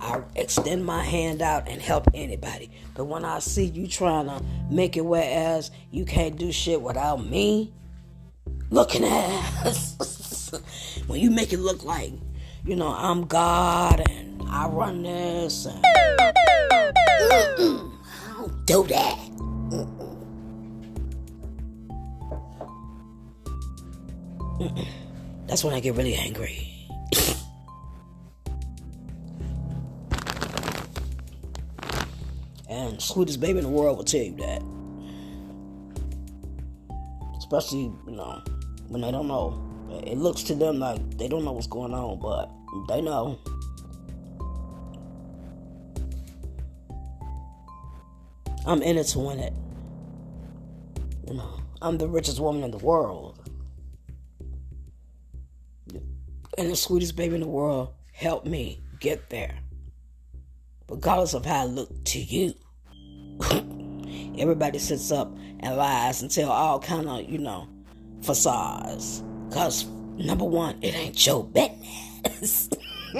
I 0.00 0.22
extend 0.34 0.84
my 0.84 1.02
hand 1.02 1.42
out 1.42 1.68
and 1.68 1.80
help 1.80 2.08
anybody. 2.14 2.70
But 2.94 3.04
when 3.04 3.24
I 3.24 3.38
see 3.38 3.64
you 3.64 3.86
trying 3.86 4.26
to 4.26 4.42
make 4.70 4.96
it 4.96 5.04
whereas 5.04 5.70
you 5.90 6.04
can't 6.04 6.36
do 6.36 6.52
shit 6.52 6.80
without 6.80 7.24
me 7.24 7.72
looking 8.70 9.04
at 9.04 9.40
when 11.06 11.20
you 11.20 11.30
make 11.30 11.52
it 11.52 11.58
look 11.58 11.84
like, 11.84 12.12
you 12.64 12.76
know, 12.76 12.88
I'm 12.88 13.26
God 13.26 14.02
and 14.08 14.42
I 14.48 14.68
run 14.68 15.02
this 15.02 15.66
and 15.66 15.84
I 15.84 16.32
don't 18.36 18.66
do 18.66 18.84
that. 18.84 19.98
That's 25.46 25.64
when 25.64 25.74
I 25.74 25.80
get 25.80 25.94
really 25.96 26.14
angry. 26.14 26.66
and 32.68 33.02
sweetest 33.02 33.40
baby 33.40 33.58
in 33.58 33.64
the 33.64 33.70
world 33.70 33.96
will 33.96 34.04
tell 34.04 34.22
you 34.22 34.36
that. 34.36 34.62
Especially, 37.36 37.90
you 38.06 38.12
know, 38.12 38.42
when 38.88 39.00
they 39.00 39.10
don't 39.10 39.28
know. 39.28 39.66
It 40.06 40.18
looks 40.18 40.44
to 40.44 40.54
them 40.54 40.78
like 40.78 41.18
they 41.18 41.26
don't 41.26 41.44
know 41.44 41.50
what's 41.50 41.66
going 41.66 41.92
on, 41.92 42.20
but 42.20 42.48
they 42.88 43.00
know. 43.00 43.38
I'm 48.64 48.82
in 48.82 48.98
it 48.98 49.04
to 49.08 49.18
win 49.18 49.40
it. 49.40 49.52
You 51.26 51.34
know, 51.34 51.60
I'm 51.82 51.98
the 51.98 52.06
richest 52.06 52.38
woman 52.38 52.62
in 52.62 52.70
the 52.70 52.78
world. 52.78 53.39
And 56.60 56.70
the 56.70 56.76
sweetest 56.76 57.16
baby 57.16 57.36
in 57.36 57.40
the 57.40 57.48
world 57.48 57.94
helped 58.12 58.46
me 58.46 58.82
get 59.00 59.30
there. 59.30 59.60
Regardless 60.90 61.32
of 61.32 61.46
how 61.46 61.62
I 61.62 61.64
look 61.64 62.04
to 62.04 62.18
you. 62.18 62.52
Everybody 64.38 64.78
sits 64.78 65.10
up 65.10 65.34
and 65.60 65.76
lies 65.76 66.20
and 66.20 66.30
tell 66.30 66.50
all 66.50 66.78
kind 66.78 67.08
of, 67.08 67.22
you 67.22 67.38
know, 67.38 67.66
facades. 68.20 69.22
Cause 69.50 69.86
number 70.18 70.44
one, 70.44 70.76
it 70.82 70.94
ain't 70.94 71.26
your 71.26 71.44
business. 71.44 72.68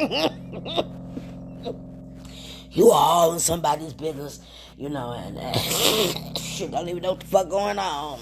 you 2.71 2.91
are 2.91 3.03
all 3.03 3.33
in 3.33 3.41
somebody's 3.41 3.95
business, 3.95 4.41
you 4.77 4.91
know, 4.91 5.13
and 5.13 5.39
uh, 5.39 5.53
shit, 6.39 6.73
don't 6.73 6.91
even 6.91 7.03
know 7.03 7.13
what 7.13 7.21
the 7.21 7.27
fuck 7.27 7.49
going 7.49 7.79
on. 7.79 8.21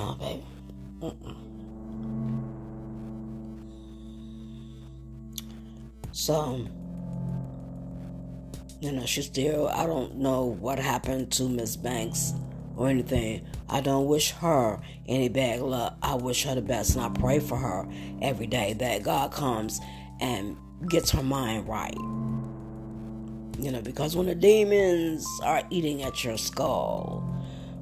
No, 0.00 0.14
babe. 0.14 0.42
Mm-mm. 1.02 1.36
So, 6.12 6.34
um, 6.34 6.68
you 8.80 8.92
know, 8.92 9.04
she 9.04 9.20
still, 9.20 9.68
I 9.68 9.84
don't 9.84 10.16
know 10.16 10.46
what 10.46 10.78
happened 10.78 11.30
to 11.32 11.50
Miss 11.50 11.76
Banks 11.76 12.32
or 12.76 12.88
anything. 12.88 13.46
I 13.68 13.82
don't 13.82 14.06
wish 14.06 14.30
her 14.30 14.80
any 15.06 15.28
bad 15.28 15.60
luck. 15.60 15.98
I 16.02 16.14
wish 16.14 16.44
her 16.44 16.54
the 16.54 16.62
best 16.62 16.96
and 16.96 17.04
I 17.04 17.10
pray 17.10 17.38
for 17.38 17.58
her 17.58 17.86
every 18.22 18.46
day 18.46 18.72
that 18.72 19.02
God 19.02 19.32
comes 19.32 19.80
and 20.18 20.56
gets 20.88 21.10
her 21.10 21.22
mind 21.22 21.68
right. 21.68 21.94
You 23.62 23.70
know, 23.70 23.82
because 23.82 24.16
when 24.16 24.24
the 24.28 24.34
demons 24.34 25.26
are 25.44 25.62
eating 25.68 26.02
at 26.04 26.24
your 26.24 26.38
skull, 26.38 27.22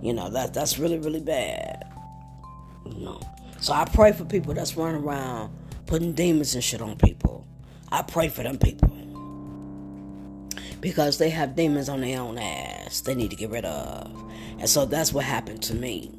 you 0.02 0.12
know, 0.12 0.28
that 0.30 0.52
that's 0.52 0.80
really, 0.80 0.98
really 0.98 1.20
bad. 1.20 1.87
You 2.96 3.04
know. 3.04 3.20
So 3.60 3.72
I 3.72 3.84
pray 3.84 4.12
for 4.12 4.24
people 4.24 4.54
that's 4.54 4.76
running 4.76 5.02
around 5.02 5.52
putting 5.86 6.12
demons 6.12 6.54
and 6.54 6.62
shit 6.62 6.80
on 6.80 6.96
people. 6.96 7.46
I 7.90 8.02
pray 8.02 8.28
for 8.28 8.42
them 8.42 8.58
people. 8.58 8.94
Because 10.80 11.18
they 11.18 11.30
have 11.30 11.56
demons 11.56 11.88
on 11.88 12.02
their 12.02 12.20
own 12.20 12.38
ass. 12.38 13.00
They 13.00 13.14
need 13.14 13.30
to 13.30 13.36
get 13.36 13.50
rid 13.50 13.64
of. 13.64 14.12
And 14.58 14.68
so 14.68 14.84
that's 14.86 15.12
what 15.12 15.24
happened 15.24 15.62
to 15.64 15.74
me. 15.74 16.12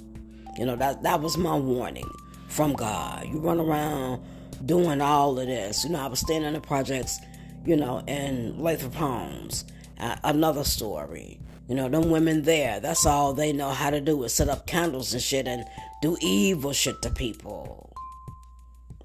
You 0.57 0.65
know, 0.65 0.75
that 0.75 1.03
that 1.03 1.21
was 1.21 1.37
my 1.37 1.55
warning 1.55 2.09
from 2.49 2.73
God. 2.73 3.25
You 3.27 3.39
run 3.39 3.59
around 3.59 4.21
doing 4.65 4.99
all 4.99 5.39
of 5.39 5.47
this. 5.47 5.85
You 5.85 5.91
know, 5.91 5.99
I 5.99 6.07
was 6.07 6.19
standing 6.19 6.47
in 6.47 6.53
the 6.53 6.59
projects, 6.59 7.19
you 7.65 7.77
know, 7.77 8.03
in 8.07 8.59
Lathrop 8.59 8.95
Homes. 8.95 9.63
Another 9.97 10.65
story. 10.65 11.39
You 11.69 11.75
know, 11.75 11.87
them 11.87 12.09
women 12.09 12.41
there, 12.41 12.79
that's 12.79 13.05
all 13.05 13.33
they 13.33 13.53
know 13.53 13.69
how 13.69 13.91
to 13.91 14.01
do 14.01 14.23
is 14.23 14.33
set 14.33 14.49
up 14.49 14.65
candles 14.65 15.13
and 15.13 15.21
shit 15.21 15.47
and 15.47 15.63
do 16.01 16.17
evil 16.19 16.73
shit 16.73 16.99
to 17.03 17.11
people. 17.11 17.93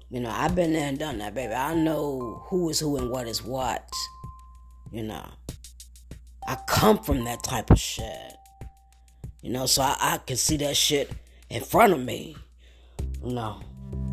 You 0.09 0.19
know, 0.19 0.31
I've 0.31 0.55
been 0.55 0.73
there 0.73 0.87
and 0.87 0.97
done 0.97 1.19
that, 1.19 1.35
baby. 1.35 1.53
I 1.53 1.75
know 1.75 2.43
who 2.47 2.71
is 2.71 2.79
who 2.79 2.97
and 2.97 3.11
what 3.11 3.27
is 3.27 3.43
what. 3.43 3.87
You 4.91 5.03
know, 5.03 5.29
I 6.47 6.57
come 6.67 6.97
from 7.03 7.23
that 7.25 7.43
type 7.43 7.69
of 7.69 7.79
shit. 7.79 8.33
You 9.43 9.51
know, 9.51 9.67
so 9.67 9.83
I, 9.83 9.95
I 9.99 10.17
can 10.17 10.35
see 10.35 10.57
that 10.57 10.75
shit 10.75 11.11
in 11.51 11.63
front 11.63 11.93
of 11.93 11.99
me. 11.99 12.35
You 13.23 13.33
know, 13.33 13.61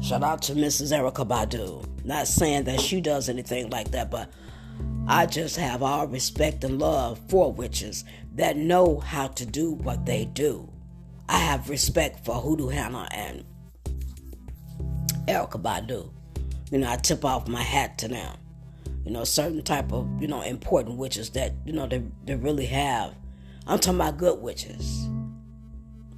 shout 0.03 0.23
out 0.23 0.43
to 0.43 0.53
Mrs. 0.53 0.93
Erykah 0.93 1.27
Badu. 1.27 2.05
Not 2.05 2.27
saying 2.27 2.65
that 2.65 2.83
she 2.83 3.01
does 3.01 3.31
anything 3.31 3.71
like 3.71 3.93
that, 3.93 4.11
but 4.11 4.31
I 5.09 5.25
just 5.25 5.57
have 5.57 5.83
all 5.83 6.07
respect 6.07 6.65
and 6.65 6.79
love 6.79 7.19
for 7.29 7.51
witches 7.51 8.05
that 8.35 8.57
know 8.57 8.99
how 8.99 9.29
to 9.29 9.47
do 9.47 9.73
what 9.73 10.07
they 10.07 10.25
do. 10.25 10.71
I 11.29 11.39
have 11.39 11.69
respect 11.69 12.25
for 12.25 12.35
Hoodoo 12.35 12.69
Hannah 12.69 13.09
and 13.13 13.45
Erykah 15.27 15.63
Badu. 15.63 16.11
You 16.71 16.79
know, 16.79 16.91
I 16.91 16.97
tip 16.97 17.25
off 17.25 17.49
my 17.49 17.63
hat 17.63 17.99
to 17.99 18.09
them. 18.09 18.37
You 19.05 19.13
know, 19.13 19.25
certain 19.25 19.63
type 19.63 19.93
of, 19.93 20.09
you 20.21 20.29
know, 20.29 20.43
important 20.43 20.97
witches 20.97 21.31
that, 21.31 21.53
you 21.65 21.73
know, 21.73 21.87
they, 21.87 22.03
they 22.25 22.35
really 22.35 22.67
have. 22.67 23.15
I'm 23.67 23.79
talking 23.79 24.01
about 24.01 24.17
good 24.17 24.41
witches. 24.41 25.07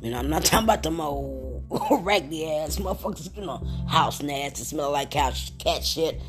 You 0.00 0.10
know, 0.10 0.18
I'm 0.18 0.30
not 0.30 0.44
talking 0.44 0.64
about 0.64 0.82
them 0.82 1.00
old 1.00 1.64
raggedy 2.04 2.48
ass 2.48 2.76
motherfuckers, 2.76 3.34
you 3.36 3.44
know, 3.44 3.64
house 3.88 4.22
nasty, 4.22 4.64
smell 4.64 4.90
like 4.90 5.10
cat, 5.10 5.50
cat 5.58 5.84
shit, 5.84 6.20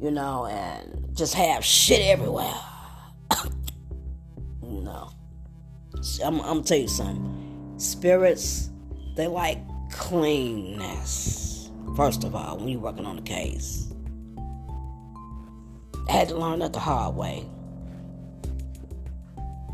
you 0.00 0.10
know, 0.10 0.46
and 0.46 1.16
just 1.16 1.34
have 1.34 1.64
shit 1.64 2.00
everywhere. 2.00 2.54
you 4.62 4.80
know. 4.82 5.10
I'm, 6.24 6.40
I'm 6.40 6.46
gonna 6.46 6.62
tell 6.62 6.78
you 6.78 6.88
something. 6.88 7.74
Spirits, 7.78 8.70
they 9.16 9.26
like 9.26 9.58
cleanness. 9.90 11.70
First 11.96 12.24
of 12.24 12.34
all, 12.34 12.58
when 12.58 12.68
you're 12.68 12.80
working 12.80 13.06
on 13.06 13.18
a 13.18 13.22
case. 13.22 13.92
I 16.08 16.12
had 16.12 16.28
to 16.28 16.36
learn 16.36 16.60
that 16.60 16.72
the 16.72 16.80
hard 16.80 17.14
way. 17.14 17.46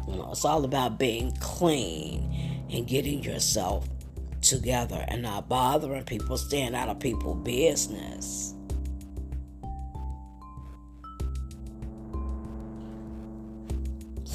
You 0.06 0.16
know, 0.16 0.30
it's 0.32 0.44
all 0.44 0.64
about 0.64 0.98
being 0.98 1.32
clean 1.40 2.66
and 2.70 2.86
getting 2.86 3.22
yourself 3.22 3.88
together 4.42 5.04
and 5.08 5.22
not 5.22 5.48
bothering 5.48 6.04
people, 6.04 6.36
staying 6.36 6.74
out 6.74 6.88
of 6.88 7.00
people's 7.00 7.42
business. 7.44 8.55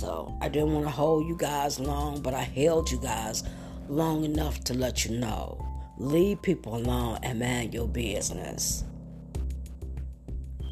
So 0.02 0.36
I 0.42 0.50
didn't 0.50 0.74
want 0.74 0.88
to 0.88 0.92
hold 0.92 1.28
you 1.28 1.38
guys 1.38 1.80
long, 1.80 2.24
but 2.24 2.34
I 2.34 2.42
held 2.42 2.90
you 2.90 2.98
guys 2.98 3.44
long 3.88 4.26
enough 4.26 4.64
to 4.64 4.74
let 4.74 5.06
you 5.06 5.16
know. 5.16 5.64
Leave 6.00 6.42
people 6.42 6.76
alone 6.76 7.20
and 7.22 7.40
mind 7.40 7.76
your 7.76 7.88
business. 7.88 8.84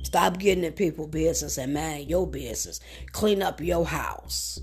Stop 0.02 0.40
getting 0.40 0.64
in 0.64 0.74
people's 0.74 1.10
business 1.10 1.60
and 1.60 1.76
mind 1.76 2.10
your 2.10 2.26
business. 2.26 2.80
Clean 3.12 3.44
up 3.44 3.62
your 3.62 3.86
house. 3.86 4.60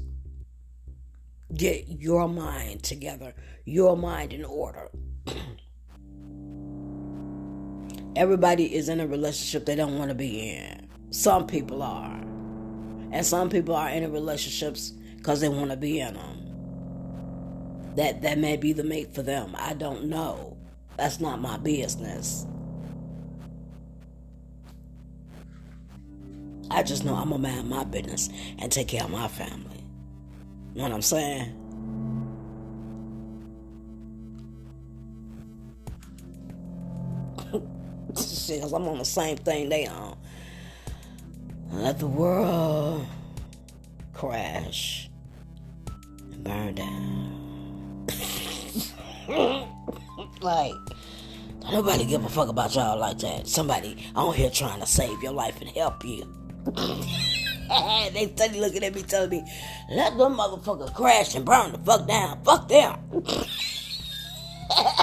Get 1.55 1.87
your 1.87 2.27
mind 2.27 2.83
together, 2.83 3.35
your 3.67 3.97
mind 3.97 4.33
in 4.33 4.45
order. 4.45 4.91
Everybody 8.17 8.75
is 8.75 8.89
in 8.89 8.99
a 8.99 9.07
relationship 9.07 9.65
they 9.65 9.77
don't 9.77 9.97
want 9.97 10.09
to 10.09 10.17
be 10.17 10.51
in. 10.57 10.89
Some 11.11 11.47
people 11.47 11.85
are. 11.85 12.26
And 13.17 13.25
some 13.25 13.49
people 13.49 13.75
are 13.75 13.89
in 13.89 14.13
relationships 14.13 14.91
because 15.17 15.41
they 15.41 15.49
want 15.49 15.71
to 15.71 15.77
be 15.79 16.01
in 16.01 16.13
them. 16.13 16.59
That 17.97 18.21
that 18.21 18.37
may 18.37 18.59
be 18.59 18.75
the 18.75 18.85
mate 18.85 19.15
for 19.15 19.23
them. 19.23 19.55
I 19.57 19.73
don't 19.73 20.05
know. 20.05 20.59
That's 20.99 21.19
not 21.19 21.41
my 21.41 21.57
business. 21.57 22.47
I 26.71 26.83
just 26.83 27.07
know 27.07 27.15
I'm 27.15 27.31
gonna 27.31 27.39
mind 27.43 27.71
my 27.71 27.85
business 27.85 28.29
and 28.59 28.71
take 28.71 28.89
care 28.89 29.05
of 29.05 29.11
my 29.11 29.29
family. 29.29 29.83
You 30.75 30.83
know 30.83 30.83
what 30.83 30.93
I'm 30.93 31.01
saying? 31.01 31.71
Shit, 38.19 38.61
cause 38.61 38.75
I'm 38.75 38.87
on 38.87 38.99
the 38.99 39.07
same 39.07 39.39
thing 39.39 39.71
they 39.71 39.87
on. 39.87 40.19
Let 41.73 41.99
the 41.99 42.07
world 42.07 43.07
crash 44.13 45.11
and 46.33 46.45
burn 46.45 46.75
down. 46.75 48.07
like, 50.41 50.73
nobody 51.71 52.05
give 52.05 52.25
a 52.25 52.29
fuck 52.29 52.49
about 52.49 52.75
y'all 52.75 52.99
like 52.99 53.19
that. 53.19 53.47
Somebody 53.49 53.97
on 54.15 54.35
here 54.35 54.51
trying 54.51 54.81
to 54.81 54.87
save 54.87 55.23
your 55.23 55.33
life 55.33 55.61
and 55.61 55.71
help 55.71 56.05
you. 56.05 56.25
they 58.13 58.33
study 58.35 58.61
looking 58.61 58.85
at 58.85 58.95
me 58.95 59.03
telling 59.03 59.31
me, 59.31 59.45
let 59.91 60.17
them 60.17 60.37
motherfuckers 60.37 60.95
crash 60.95 61.35
and 61.35 61.45
burn 61.45 61.73
the 61.73 61.79
fuck 61.79 62.07
down. 62.07 62.43
Fuck 62.45 62.69
them. 62.69 62.99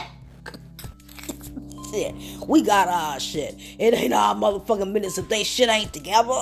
shit. 1.93 2.15
We 2.47 2.63
got 2.63 2.87
our 2.87 3.19
shit. 3.19 3.55
It 3.77 3.93
ain't 3.93 4.13
our 4.13 4.33
motherfucking 4.35 4.89
minutes 4.91 5.17
if 5.17 5.27
they 5.29 5.43
shit 5.43 5.69
ain't 5.69 5.93
together. 5.93 6.29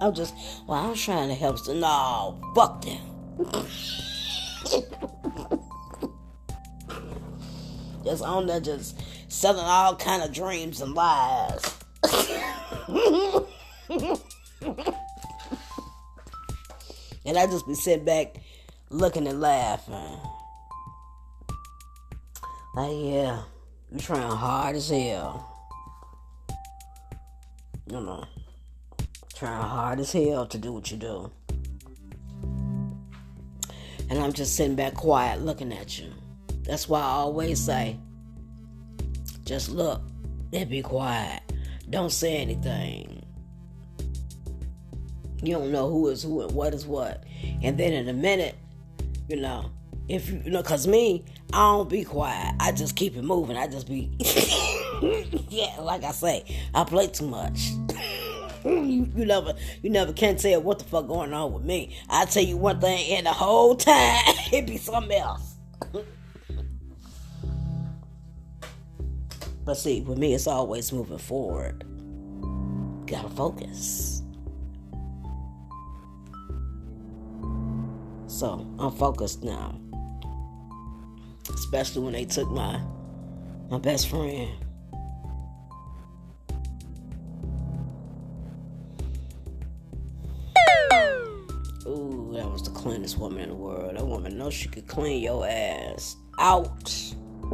I'm 0.00 0.14
just, 0.14 0.32
well, 0.66 0.90
I'm 0.90 0.94
trying 0.94 1.28
to 1.28 1.34
help. 1.34 1.58
So, 1.58 1.74
no, 1.74 2.40
fuck 2.54 2.82
them. 2.82 3.00
just 8.04 8.22
on 8.22 8.46
there, 8.46 8.60
just 8.60 8.96
selling 9.30 9.64
all 9.64 9.96
kind 9.96 10.22
of 10.22 10.32
dreams 10.32 10.80
and 10.80 10.94
lies. 10.94 11.74
and 17.26 17.36
I 17.36 17.46
just 17.46 17.66
be 17.66 17.74
sitting 17.74 18.04
back 18.04 18.36
looking 18.90 19.26
and 19.26 19.40
laughing. 19.40 20.20
Like, 22.78 22.96
yeah, 22.96 23.42
you 23.90 23.98
trying 23.98 24.30
hard 24.30 24.76
as 24.76 24.88
hell. 24.88 25.44
You 27.88 28.00
know, 28.00 28.24
trying 29.34 29.60
hard 29.60 29.98
as 29.98 30.12
hell 30.12 30.46
to 30.46 30.58
do 30.58 30.72
what 30.72 30.88
you 30.88 30.96
do. 30.96 31.28
And 34.08 34.20
I'm 34.20 34.32
just 34.32 34.54
sitting 34.54 34.76
back 34.76 34.94
quiet 34.94 35.42
looking 35.42 35.72
at 35.72 35.98
you. 35.98 36.12
That's 36.62 36.88
why 36.88 37.00
I 37.00 37.02
always 37.02 37.60
say, 37.60 37.98
just 39.44 39.70
look 39.70 40.00
and 40.52 40.70
be 40.70 40.80
quiet. 40.80 41.42
Don't 41.90 42.12
say 42.12 42.36
anything. 42.36 43.24
You 45.42 45.54
don't 45.54 45.72
know 45.72 45.90
who 45.90 46.06
is 46.10 46.22
who 46.22 46.42
and 46.42 46.52
what 46.52 46.74
is 46.74 46.86
what. 46.86 47.24
And 47.60 47.76
then 47.76 47.92
in 47.92 48.08
a 48.08 48.12
minute, 48.12 48.54
you 49.28 49.40
know, 49.40 49.68
if 50.06 50.30
you, 50.30 50.42
you 50.44 50.50
know, 50.52 50.62
cause 50.62 50.86
me, 50.86 51.24
I 51.52 51.72
don't 51.72 51.88
be 51.88 52.04
quiet. 52.04 52.54
I 52.60 52.72
just 52.72 52.94
keep 52.94 53.16
it 53.16 53.22
moving. 53.22 53.56
I 53.56 53.66
just 53.68 53.88
be, 53.88 54.10
yeah, 55.48 55.80
like 55.80 56.04
I 56.04 56.10
say, 56.12 56.44
I 56.74 56.84
play 56.84 57.06
too 57.06 57.26
much. 57.26 57.70
you, 58.64 59.08
you, 59.16 59.24
never, 59.24 59.54
you 59.82 59.88
never 59.88 60.12
can 60.12 60.36
tell 60.36 60.60
what 60.60 60.78
the 60.78 60.84
fuck 60.84 61.06
going 61.06 61.32
on 61.32 61.52
with 61.52 61.64
me. 61.64 61.96
I 62.10 62.26
tell 62.26 62.42
you 62.42 62.58
one 62.58 62.80
thing, 62.80 63.12
and 63.16 63.26
the 63.26 63.32
whole 63.32 63.76
time 63.76 64.22
it 64.52 64.66
be 64.66 64.76
something 64.76 65.16
else. 65.18 65.54
But 69.64 69.74
see, 69.74 70.00
with 70.02 70.18
me, 70.18 70.34
it's 70.34 70.46
always 70.46 70.92
moving 70.92 71.18
forward. 71.18 71.84
Gotta 73.06 73.28
focus. 73.30 74.22
So 78.26 78.66
I'm 78.78 78.92
focused 78.92 79.42
now. 79.42 79.78
Especially 81.54 82.02
when 82.02 82.12
they 82.12 82.24
took 82.24 82.50
my 82.50 82.80
my 83.70 83.78
best 83.78 84.08
friend. 84.08 84.50
Ooh, 91.86 92.30
that 92.34 92.50
was 92.50 92.62
the 92.62 92.70
cleanest 92.70 93.18
woman 93.18 93.40
in 93.40 93.48
the 93.50 93.54
world. 93.54 93.96
That 93.96 94.06
woman 94.06 94.36
knows 94.38 94.54
she 94.54 94.68
could 94.68 94.86
clean 94.86 95.22
your 95.22 95.46
ass 95.46 96.16
out. 96.38 96.94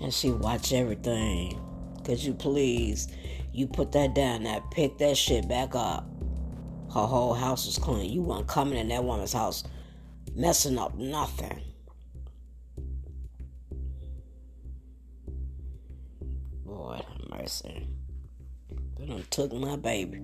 and 0.00 0.12
she 0.12 0.30
watch 0.30 0.72
everything. 0.72 1.60
Could 2.04 2.22
you 2.22 2.34
please, 2.34 3.08
you 3.52 3.66
put 3.66 3.92
that 3.92 4.14
down, 4.14 4.44
that 4.44 4.70
pick 4.70 4.98
that 4.98 5.16
shit 5.16 5.48
back 5.48 5.74
up. 5.74 6.08
Her 6.94 7.06
whole 7.06 7.34
house 7.34 7.66
was 7.66 7.78
clean. 7.78 8.10
You 8.10 8.22
weren't 8.22 8.46
coming 8.46 8.78
in 8.78 8.88
that 8.88 9.04
woman's 9.04 9.32
house 9.32 9.64
messing 10.36 10.78
up 10.78 10.94
nothing. 10.96 11.62
Lord 16.66 17.00
have 17.00 17.30
mercy. 17.40 17.88
They 18.98 19.06
done 19.06 19.24
took 19.30 19.52
my 19.54 19.76
baby. 19.76 20.18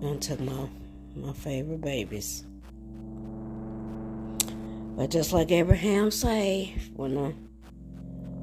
They 0.00 0.06
done 0.08 0.18
took 0.20 0.40
my 0.40 0.68
my 1.14 1.32
favorite 1.34 1.82
babies. 1.82 2.44
But 4.96 5.10
just 5.10 5.32
like 5.32 5.50
Abraham 5.50 6.10
say, 6.10 6.74
when 6.94 7.14
the 7.14 7.34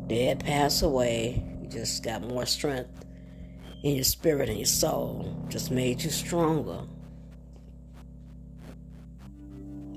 dead 0.07 0.43
pass 0.43 0.83
away, 0.83 1.43
you 1.63 1.69
just 1.69 2.03
got 2.03 2.21
more 2.21 2.45
strength 2.45 3.05
in 3.83 3.95
your 3.95 4.03
spirit 4.03 4.49
and 4.49 4.57
your 4.59 4.65
soul. 4.65 5.45
Just 5.49 5.71
made 5.71 6.03
you 6.03 6.11
stronger. 6.11 6.81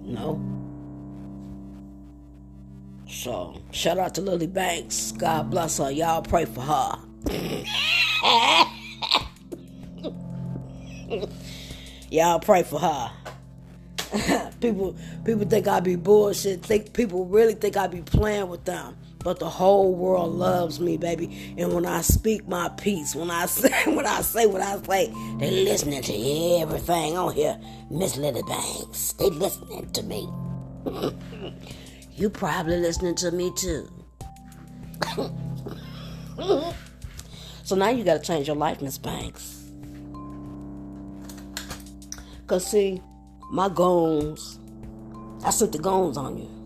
No. 0.05 0.41
So, 3.09 3.61
shout 3.73 3.99
out 3.99 4.15
to 4.17 4.21
Lily 4.23 4.47
Banks. 4.47 5.13
God 5.13 5.51
bless 5.51 5.79
her. 5.79 5.91
Y'all 5.91 6.23
pray 6.23 6.45
for 6.47 6.63
her. 6.63 6.99
Y'all 12.11 12.41
pray 12.41 12.63
for 12.63 12.79
her. 12.81 13.13
people 14.61 14.97
people 15.25 15.47
think 15.47 15.69
I 15.69 15.81
be 15.81 15.97
bullshit. 15.97 16.63
Think 16.63 16.93
people 16.93 17.27
really 17.27 17.55
think 17.55 17.77
I 17.77 17.87
be 17.87 18.03
playing 18.03 18.49
with 18.49 18.65
them. 18.65 18.97
But 19.23 19.39
the 19.39 19.49
whole 19.49 19.95
world 19.95 20.35
loves 20.35 20.81
me, 20.81 20.97
baby. 20.97 21.55
And 21.57 21.73
when 21.73 21.87
I 21.87 22.01
speak 22.01 22.49
my 22.49 22.69
peace, 22.71 23.15
when 23.15 23.31
I 23.31 23.47
say 23.61 23.71
when 23.87 24.07
I 24.07 24.23
say 24.23 24.47
what 24.47 24.63
I 24.63 24.81
say, 24.83 25.13
they 25.39 25.51
listening 25.51 26.03
to 26.03 26.61
everything 26.61 27.17
on 27.17 27.35
here. 27.35 27.59
Miss 27.91 28.17
Lily 28.17 28.43
Banks, 28.43 29.13
they 29.15 29.31
listening 29.31 29.91
to 29.93 30.03
me. 30.03 30.29
you 32.15 32.29
probably 32.31 32.79
listening 32.79 33.15
to 33.17 33.31
me 33.31 33.53
too. 33.57 33.89
so 37.65 37.77
now 37.77 37.91
you 37.91 38.05
got 38.05 38.15
to 38.15 38.21
change 38.21 38.47
your 38.47 38.57
life, 38.57 38.81
Miss 38.81 38.99
Banks. 38.99 39.59
Cause 42.47 42.67
see, 42.67 43.01
my 43.51 43.69
goons, 43.69 44.59
I 45.45 45.51
sent 45.51 45.73
the 45.73 45.79
goons 45.79 46.17
on 46.17 46.39
you. 46.39 46.62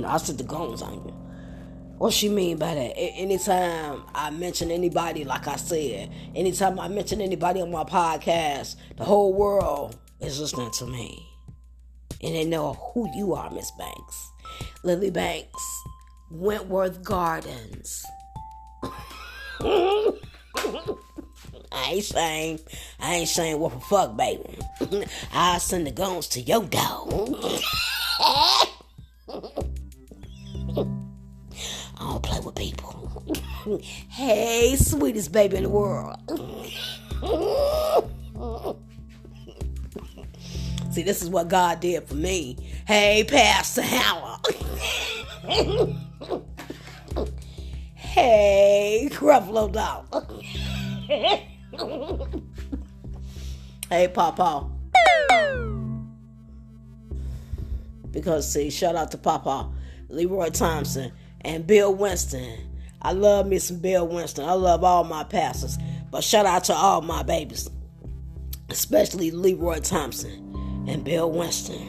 Know, 0.00 0.08
I 0.08 0.16
sent 0.16 0.38
the 0.38 0.44
goons 0.44 0.82
on 0.82 0.94
you. 0.94 1.14
What 1.98 2.12
she 2.12 2.28
mean 2.28 2.56
by 2.58 2.74
that? 2.74 2.98
Anytime 2.98 4.02
I 4.14 4.30
mention 4.30 4.70
anybody, 4.70 5.24
like 5.24 5.46
I 5.46 5.56
said, 5.56 6.10
anytime 6.34 6.80
I 6.80 6.88
mention 6.88 7.20
anybody 7.20 7.60
on 7.60 7.70
my 7.70 7.84
podcast, 7.84 8.74
the 8.96 9.04
whole 9.04 9.32
world 9.32 9.96
is 10.20 10.40
listening 10.40 10.72
to 10.72 10.86
me. 10.86 11.24
And 12.22 12.34
they 12.34 12.44
know 12.44 12.72
who 12.72 13.08
you 13.16 13.34
are, 13.34 13.50
Miss 13.50 13.70
Banks. 13.72 14.32
Lily 14.82 15.10
Banks, 15.10 15.82
Wentworth 16.30 17.02
Gardens. 17.04 18.04
I 21.72 21.92
ain't 21.92 22.04
saying, 22.04 22.60
I 23.00 23.14
ain't 23.14 23.28
saying 23.28 23.58
what 23.58 23.72
the 23.72 23.80
fuck, 23.80 24.16
baby. 24.16 24.58
I 25.32 25.58
send 25.58 25.86
the 25.86 25.92
guns 25.92 26.26
to 26.28 26.40
your 26.40 26.64
dog. 26.64 27.38
I 30.76 30.84
don't 31.98 32.22
play 32.22 32.40
with 32.40 32.54
people. 32.54 33.22
hey, 34.08 34.74
sweetest 34.76 35.32
baby 35.32 35.58
in 35.58 35.64
the 35.64 35.68
world. 35.68 36.16
See, 40.92 41.02
this 41.02 41.22
is 41.22 41.30
what 41.30 41.48
God 41.48 41.80
did 41.80 42.06
for 42.06 42.14
me. 42.14 42.56
Hey, 42.86 43.24
Pastor 43.26 43.82
Howard. 43.82 44.40
hey, 47.94 49.08
Gruffalo 49.10 49.72
Dog. 49.72 50.34
hey, 53.88 54.08
Papa. 54.08 54.68
Because, 58.10 58.52
see, 58.52 58.68
shout 58.68 58.94
out 58.94 59.10
to 59.12 59.18
Papa, 59.18 59.70
Leroy 60.12 60.50
Thompson 60.50 61.10
and 61.40 61.66
Bill 61.66 61.94
Winston. 61.94 62.68
I 63.00 63.12
love 63.12 63.46
me 63.46 63.58
some 63.58 63.78
Bill 63.78 64.06
Winston. 64.06 64.44
I 64.44 64.52
love 64.52 64.84
all 64.84 65.04
my 65.04 65.24
pastors. 65.24 65.78
But 66.10 66.22
shout 66.22 66.46
out 66.46 66.64
to 66.64 66.74
all 66.74 67.00
my 67.00 67.22
babies, 67.22 67.68
especially 68.68 69.30
Leroy 69.30 69.80
Thompson 69.80 70.84
and 70.86 71.02
Bill 71.02 71.30
Winston. 71.30 71.88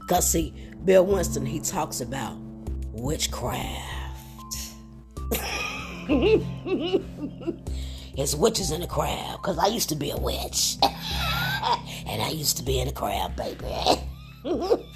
Because, 0.00 0.30
see, 0.30 0.54
Bill 0.84 1.04
Winston, 1.04 1.44
he 1.44 1.60
talks 1.60 2.00
about 2.00 2.36
witchcraft. 2.92 3.58
it's 8.16 8.34
witches 8.34 8.70
in 8.70 8.80
the 8.80 8.86
crowd, 8.86 9.36
because 9.42 9.58
I 9.58 9.66
used 9.66 9.90
to 9.90 9.94
be 9.94 10.10
a 10.10 10.16
witch. 10.16 10.78
and 10.82 12.22
I 12.22 12.30
used 12.30 12.56
to 12.56 12.62
be 12.62 12.78
in 12.78 12.86
the 12.88 12.94
crowd, 12.94 13.36
baby. 13.36 13.66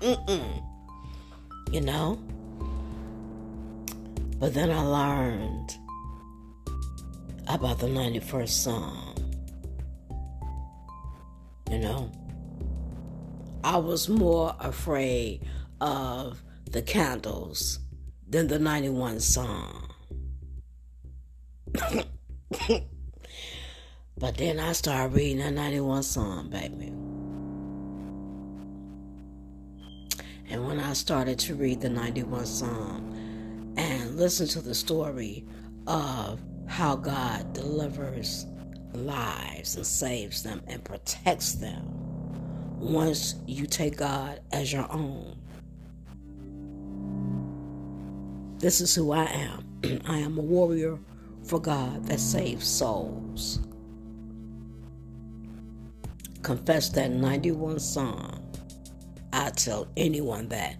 Mm-mm. 0.00 0.62
You 1.72 1.80
know? 1.80 2.18
But 4.38 4.54
then 4.54 4.70
I 4.70 4.80
learned 4.80 5.76
about 7.46 7.78
the 7.80 7.88
91st 7.88 8.48
Psalm. 8.48 9.14
You 11.70 11.78
know? 11.78 12.10
I 13.64 13.76
was 13.76 14.08
more 14.08 14.54
afraid 14.60 15.42
of 15.80 16.42
the 16.70 16.80
candles 16.82 17.80
than 18.28 18.46
the 18.46 18.58
91 18.58 19.20
Psalm. 19.20 19.88
but 24.18 24.36
then 24.36 24.58
I 24.58 24.72
started 24.72 25.14
reading 25.14 25.38
the 25.38 25.50
91 25.50 26.02
Psalm, 26.02 26.50
baby. 26.50 26.92
And 30.50 30.66
when 30.66 30.80
I 30.80 30.92
started 30.94 31.38
to 31.40 31.54
read 31.54 31.80
the 31.80 31.88
91 31.88 32.46
Psalm 32.46 33.74
and 33.76 34.16
listen 34.16 34.48
to 34.48 34.60
the 34.60 34.74
story 34.74 35.44
of 35.86 36.40
how 36.66 36.96
God 36.96 37.52
delivers 37.52 38.46
lives 38.92 39.76
and 39.76 39.86
saves 39.86 40.42
them 40.42 40.62
and 40.66 40.82
protects 40.82 41.52
them 41.52 41.84
once 42.80 43.36
you 43.46 43.66
take 43.66 43.98
God 43.98 44.40
as 44.52 44.72
your 44.72 44.90
own. 44.90 45.36
This 48.58 48.80
is 48.80 48.94
who 48.94 49.12
I 49.12 49.24
am. 49.26 50.02
I 50.06 50.18
am 50.18 50.38
a 50.38 50.42
warrior 50.42 50.98
for 51.44 51.60
God 51.60 52.06
that 52.06 52.18
saves 52.18 52.66
souls. 52.66 53.60
Confess 56.42 56.90
that 56.90 57.10
91 57.10 57.80
Psalm 57.80 58.38
I 59.32 59.50
tell 59.50 59.88
anyone 59.96 60.48
that. 60.48 60.76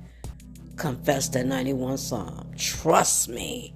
Confess 0.76 1.28
that 1.30 1.46
91 1.46 1.98
Psalm. 1.98 2.50
Trust 2.56 3.28
me. 3.28 3.74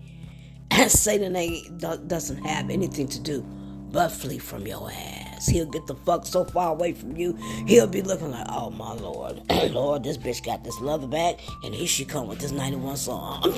And 0.71 0.91
Satan 0.91 1.37
ain't, 1.37 1.79
doesn't 1.79 2.45
have 2.45 2.71
anything 2.71 3.09
to 3.09 3.21
do 3.21 3.45
but 3.93 4.09
flee 4.09 4.39
from 4.39 4.67
your 4.67 4.91
ass. 4.91 5.47
He'll 5.47 5.67
get 5.67 5.87
the 5.87 5.95
fuck 5.95 6.25
so 6.25 6.45
far 6.47 6.71
away 6.73 6.95
from 6.95 7.15
you, 7.17 7.37
he'll 7.67 7.87
be 7.87 8.01
looking 8.01 8.31
like, 8.31 8.47
oh 8.49 8.71
my 8.71 8.95
lord, 8.95 9.43
lord, 9.71 10.03
this 10.03 10.17
bitch 10.17 10.43
got 10.43 10.65
this 10.65 10.81
leather 10.81 11.07
bag, 11.07 11.39
and 11.63 11.75
here 11.75 11.87
she 11.87 12.07
come 12.07 12.27
with 12.27 12.39
this 12.39 12.53
91 12.53 12.97
song. 12.97 13.45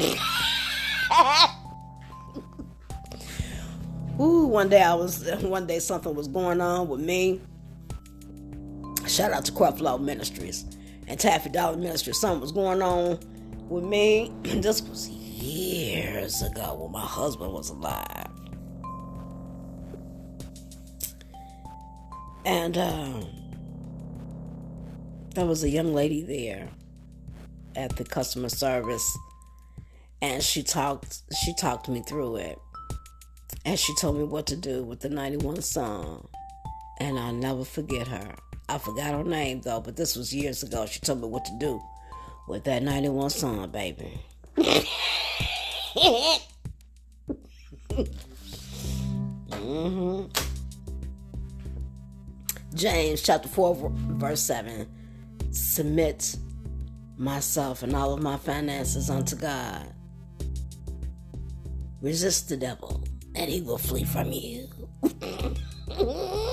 Ooh, 4.20 4.47
one 4.47 4.68
day 4.68 4.83
I 4.83 4.95
was, 4.95 5.25
one 5.43 5.68
day 5.68 5.79
something 5.79 6.14
was 6.14 6.27
going 6.27 6.61
on 6.61 6.89
with 6.89 7.01
me. 7.01 7.41
Shout 9.15 9.31
out 9.31 9.45
to 9.45 9.53
Creflo 9.53 10.01
Ministries 10.01 10.65
and 11.07 11.21
Taffi 11.21 11.53
Dollar 11.53 11.77
Ministry. 11.77 12.12
Something 12.12 12.41
was 12.41 12.51
going 12.51 12.83
on 12.83 13.21
with 13.69 13.85
me. 13.85 14.33
this 14.43 14.83
was 14.83 15.09
years 15.09 16.43
ago 16.43 16.75
when 16.75 16.91
my 16.91 17.07
husband 17.07 17.53
was 17.53 17.71
alive. 17.71 18.27
And 22.45 22.77
um, 22.77 23.27
there 25.37 25.47
was 25.47 25.62
a 25.62 25.69
young 25.71 25.95
lady 25.95 26.25
there 26.25 26.69
at 27.77 27.95
the 27.95 28.03
customer 28.03 28.49
service 28.49 29.17
and 30.23 30.43
she 30.43 30.65
talked 30.65 31.23
she 31.41 31.55
talked 31.55 31.89
me 31.89 32.03
through 32.03 32.35
it 32.35 32.59
and 33.65 33.79
she 33.79 33.95
told 33.95 34.17
me 34.17 34.25
what 34.25 34.47
to 34.47 34.57
do 34.57 34.83
with 34.83 35.01
the 35.01 35.09
91 35.09 35.61
song 35.61 36.29
and 37.01 37.19
i'll 37.19 37.33
never 37.33 37.65
forget 37.65 38.07
her 38.07 38.33
I 38.69 38.79
forgot 38.79 39.12
her 39.15 39.25
name 39.25 39.61
though, 39.61 39.81
but 39.81 39.97
this 39.97 40.17
was 40.17 40.35
years 40.35 40.62
ago. 40.62 40.87
She 40.87 41.01
told 41.01 41.21
me 41.21 41.29
what 41.29 41.45
to 41.45 41.53
do 41.59 41.83
with 42.49 42.65
that 42.65 42.83
91 42.83 43.31
song, 43.31 43.71
baby. 43.71 44.21
mm-hmm. 49.51 50.27
James 52.75 53.23
chapter 53.23 53.49
4, 53.49 53.93
verse 53.95 54.41
7 54.41 54.87
Submit 55.53 56.37
myself 57.17 57.83
and 57.83 57.95
all 57.95 58.12
of 58.12 58.23
my 58.23 58.37
finances 58.37 59.11
unto 59.11 59.37
God. 59.37 59.87
Resist 62.01 62.49
the 62.49 62.57
devil, 62.57 63.05
and 63.35 63.51
he 63.51 63.61
will 63.61 63.79
flee 63.79 64.05
from 64.05 64.33
you. 64.33 64.69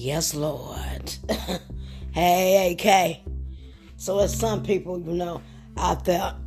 Yes, 0.00 0.34
Lord. 0.34 1.14
hey, 2.12 2.72
AK. 2.72 3.20
So 3.98 4.16
there's 4.16 4.34
some 4.34 4.62
people, 4.62 4.98
you 4.98 5.12
know, 5.12 5.42
out 5.76 6.06
there 6.06 6.34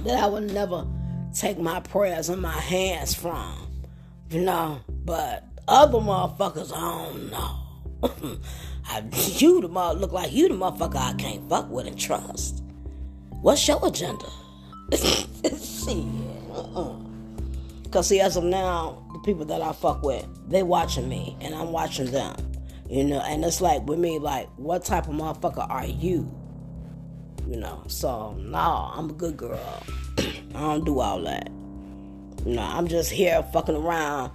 that 0.00 0.24
I 0.24 0.26
would 0.26 0.52
never 0.52 0.84
take 1.32 1.60
my 1.60 1.78
prayers 1.78 2.30
in 2.30 2.40
my 2.40 2.50
hands 2.58 3.14
from, 3.14 3.68
you 4.28 4.40
know. 4.40 4.80
But 5.04 5.44
other 5.68 5.98
motherfuckers, 5.98 6.72
I 6.74 6.80
don't 6.80 7.30
know. 7.30 8.40
I, 8.86 9.04
you 9.36 9.60
the 9.60 9.68
mother 9.68 10.00
look 10.00 10.10
like 10.10 10.32
you 10.32 10.48
the 10.48 10.54
motherfucker 10.54 10.96
I 10.96 11.12
can't 11.14 11.48
fuck 11.48 11.70
with 11.70 11.86
and 11.86 11.96
trust. 11.96 12.64
What's 13.40 13.68
your 13.68 13.78
agenda? 13.86 14.26
See, 15.56 16.10
uh-uh. 16.52 16.96
Cause 17.92 18.08
see, 18.08 18.20
as 18.20 18.36
of 18.36 18.44
now, 18.44 19.11
people 19.24 19.44
that 19.46 19.62
I 19.62 19.72
fuck 19.72 20.02
with, 20.02 20.26
they 20.48 20.62
watching 20.62 21.08
me, 21.08 21.36
and 21.40 21.54
I'm 21.54 21.72
watching 21.72 22.10
them. 22.10 22.34
You 22.88 23.04
know, 23.04 23.20
and 23.20 23.44
it's 23.44 23.60
like 23.60 23.86
with 23.86 23.98
me, 23.98 24.18
like, 24.18 24.48
what 24.56 24.84
type 24.84 25.08
of 25.08 25.14
motherfucker 25.14 25.68
are 25.70 25.86
you? 25.86 26.30
You 27.48 27.56
know, 27.56 27.82
so 27.86 28.34
no, 28.34 28.90
I'm 28.94 29.10
a 29.10 29.12
good 29.12 29.36
girl. 29.36 29.82
I 30.18 30.60
don't 30.60 30.84
do 30.84 31.00
all 31.00 31.20
that. 31.22 31.48
You 32.44 32.54
know, 32.54 32.62
I'm 32.62 32.88
just 32.88 33.10
here 33.10 33.42
fucking 33.52 33.76
around, 33.76 34.32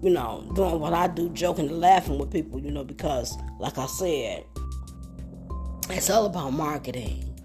you 0.00 0.10
know, 0.10 0.50
doing 0.54 0.80
what 0.80 0.94
I 0.94 1.08
do, 1.08 1.28
joking 1.30 1.68
and 1.68 1.80
laughing 1.80 2.18
with 2.18 2.30
people, 2.30 2.60
you 2.60 2.70
know, 2.70 2.84
because, 2.84 3.36
like 3.58 3.78
I 3.78 3.86
said, 3.86 4.44
it's 5.90 6.08
all 6.08 6.26
about 6.26 6.52
marketing, 6.52 7.36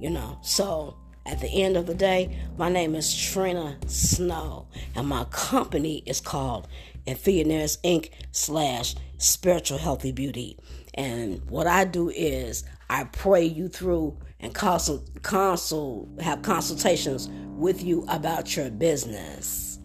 you 0.00 0.10
know. 0.10 0.38
So, 0.42 0.96
at 1.26 1.40
the 1.40 1.48
end 1.48 1.76
of 1.76 1.86
the 1.86 1.94
day, 1.94 2.38
my 2.56 2.68
name 2.68 2.94
is 2.94 3.14
Trina 3.14 3.76
Snow, 3.86 4.68
and 4.94 5.08
my 5.08 5.24
company 5.24 6.02
is 6.06 6.20
called 6.20 6.68
Infillionaires 7.06 7.78
Inc. 7.82 8.10
slash 8.30 8.94
Spiritual 9.18 9.78
Healthy 9.78 10.12
Beauty. 10.12 10.56
And 10.94 11.42
what 11.50 11.66
I 11.66 11.84
do 11.84 12.10
is 12.10 12.64
I 12.88 13.04
pray 13.04 13.44
you 13.44 13.68
through 13.68 14.16
and 14.40 14.54
consult, 14.54 15.22
consult, 15.22 16.08
have 16.20 16.42
consultations 16.42 17.28
with 17.56 17.82
you 17.82 18.04
about 18.08 18.56
your 18.56 18.70
business, 18.70 19.80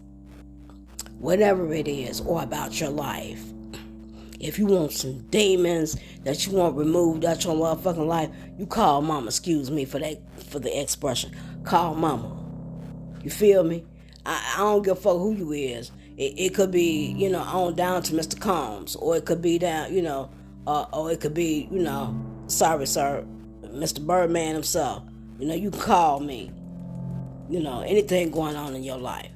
whatever 1.18 1.72
it 1.74 1.88
is, 1.88 2.20
or 2.20 2.42
about 2.42 2.80
your 2.80 2.90
life. 2.90 3.42
If 4.38 4.58
you 4.58 4.66
want 4.66 4.92
some 4.92 5.20
demons 5.28 5.96
that 6.24 6.46
you 6.46 6.52
want 6.52 6.76
removed 6.76 7.24
out 7.24 7.44
your 7.44 7.54
motherfucking 7.54 8.06
life, 8.06 8.30
you 8.58 8.66
call 8.66 9.00
mama. 9.00 9.28
Excuse 9.28 9.70
me 9.70 9.84
for 9.84 10.00
that 10.00 10.31
for 10.52 10.60
the 10.60 10.80
expression. 10.80 11.32
Call 11.64 11.94
mama. 11.94 12.38
You 13.24 13.30
feel 13.30 13.64
me? 13.64 13.84
I, 14.24 14.54
I 14.54 14.58
don't 14.58 14.82
give 14.82 14.98
a 14.98 15.00
fuck 15.00 15.16
who 15.16 15.32
you 15.32 15.52
is. 15.52 15.90
It, 16.16 16.34
it, 16.38 16.54
could 16.54 16.70
be, 16.70 17.12
you 17.16 17.30
know, 17.30 17.40
on 17.40 17.74
down 17.74 18.02
to 18.02 18.12
Mr. 18.12 18.38
Combs, 18.38 18.94
or 18.96 19.16
it 19.16 19.24
could 19.24 19.40
be 19.40 19.58
down, 19.58 19.92
you 19.92 20.02
know, 20.02 20.30
uh, 20.66 20.86
or 20.92 21.10
it 21.10 21.20
could 21.20 21.34
be, 21.34 21.68
you 21.72 21.80
know, 21.80 22.14
sorry, 22.46 22.86
sir, 22.86 23.24
Mr. 23.62 24.04
Birdman 24.04 24.54
himself. 24.54 25.02
You 25.38 25.48
know, 25.48 25.54
you 25.54 25.70
can 25.70 25.80
call 25.80 26.20
me. 26.20 26.52
You 27.48 27.60
know, 27.60 27.80
anything 27.80 28.30
going 28.30 28.56
on 28.56 28.74
in 28.74 28.82
your 28.82 28.98
life. 28.98 29.30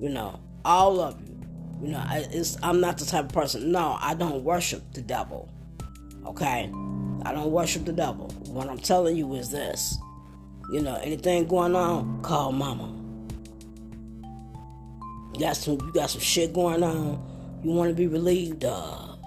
You 0.00 0.08
know, 0.08 0.40
all 0.64 1.00
of 1.00 1.20
you. 1.20 1.34
You 1.82 1.88
know, 1.88 2.02
it's, 2.10 2.56
I'm 2.62 2.80
not 2.80 2.96
the 2.96 3.04
type 3.04 3.26
of 3.26 3.32
person. 3.32 3.70
No, 3.70 3.98
I 4.00 4.14
don't 4.14 4.42
worship 4.42 4.82
the 4.94 5.02
devil. 5.02 5.52
Okay? 6.24 6.70
I 7.24 7.32
don't 7.32 7.50
worship 7.50 7.84
the 7.84 7.92
devil. 7.92 8.28
What 8.46 8.68
I'm 8.68 8.78
telling 8.78 9.16
you 9.16 9.34
is 9.34 9.50
this. 9.50 9.98
You 10.70 10.82
know, 10.82 10.96
anything 10.96 11.46
going 11.46 11.76
on, 11.76 12.22
call 12.22 12.52
mama. 12.52 12.92
Got 15.38 15.56
some 15.56 15.74
you 15.74 15.92
got 15.92 16.10
some 16.10 16.20
shit 16.20 16.52
going 16.52 16.82
on 16.82 17.22
you 17.66 17.72
want 17.72 17.90
to 17.90 17.94
be 17.94 18.06
relieved 18.06 18.64
of. 18.64 19.18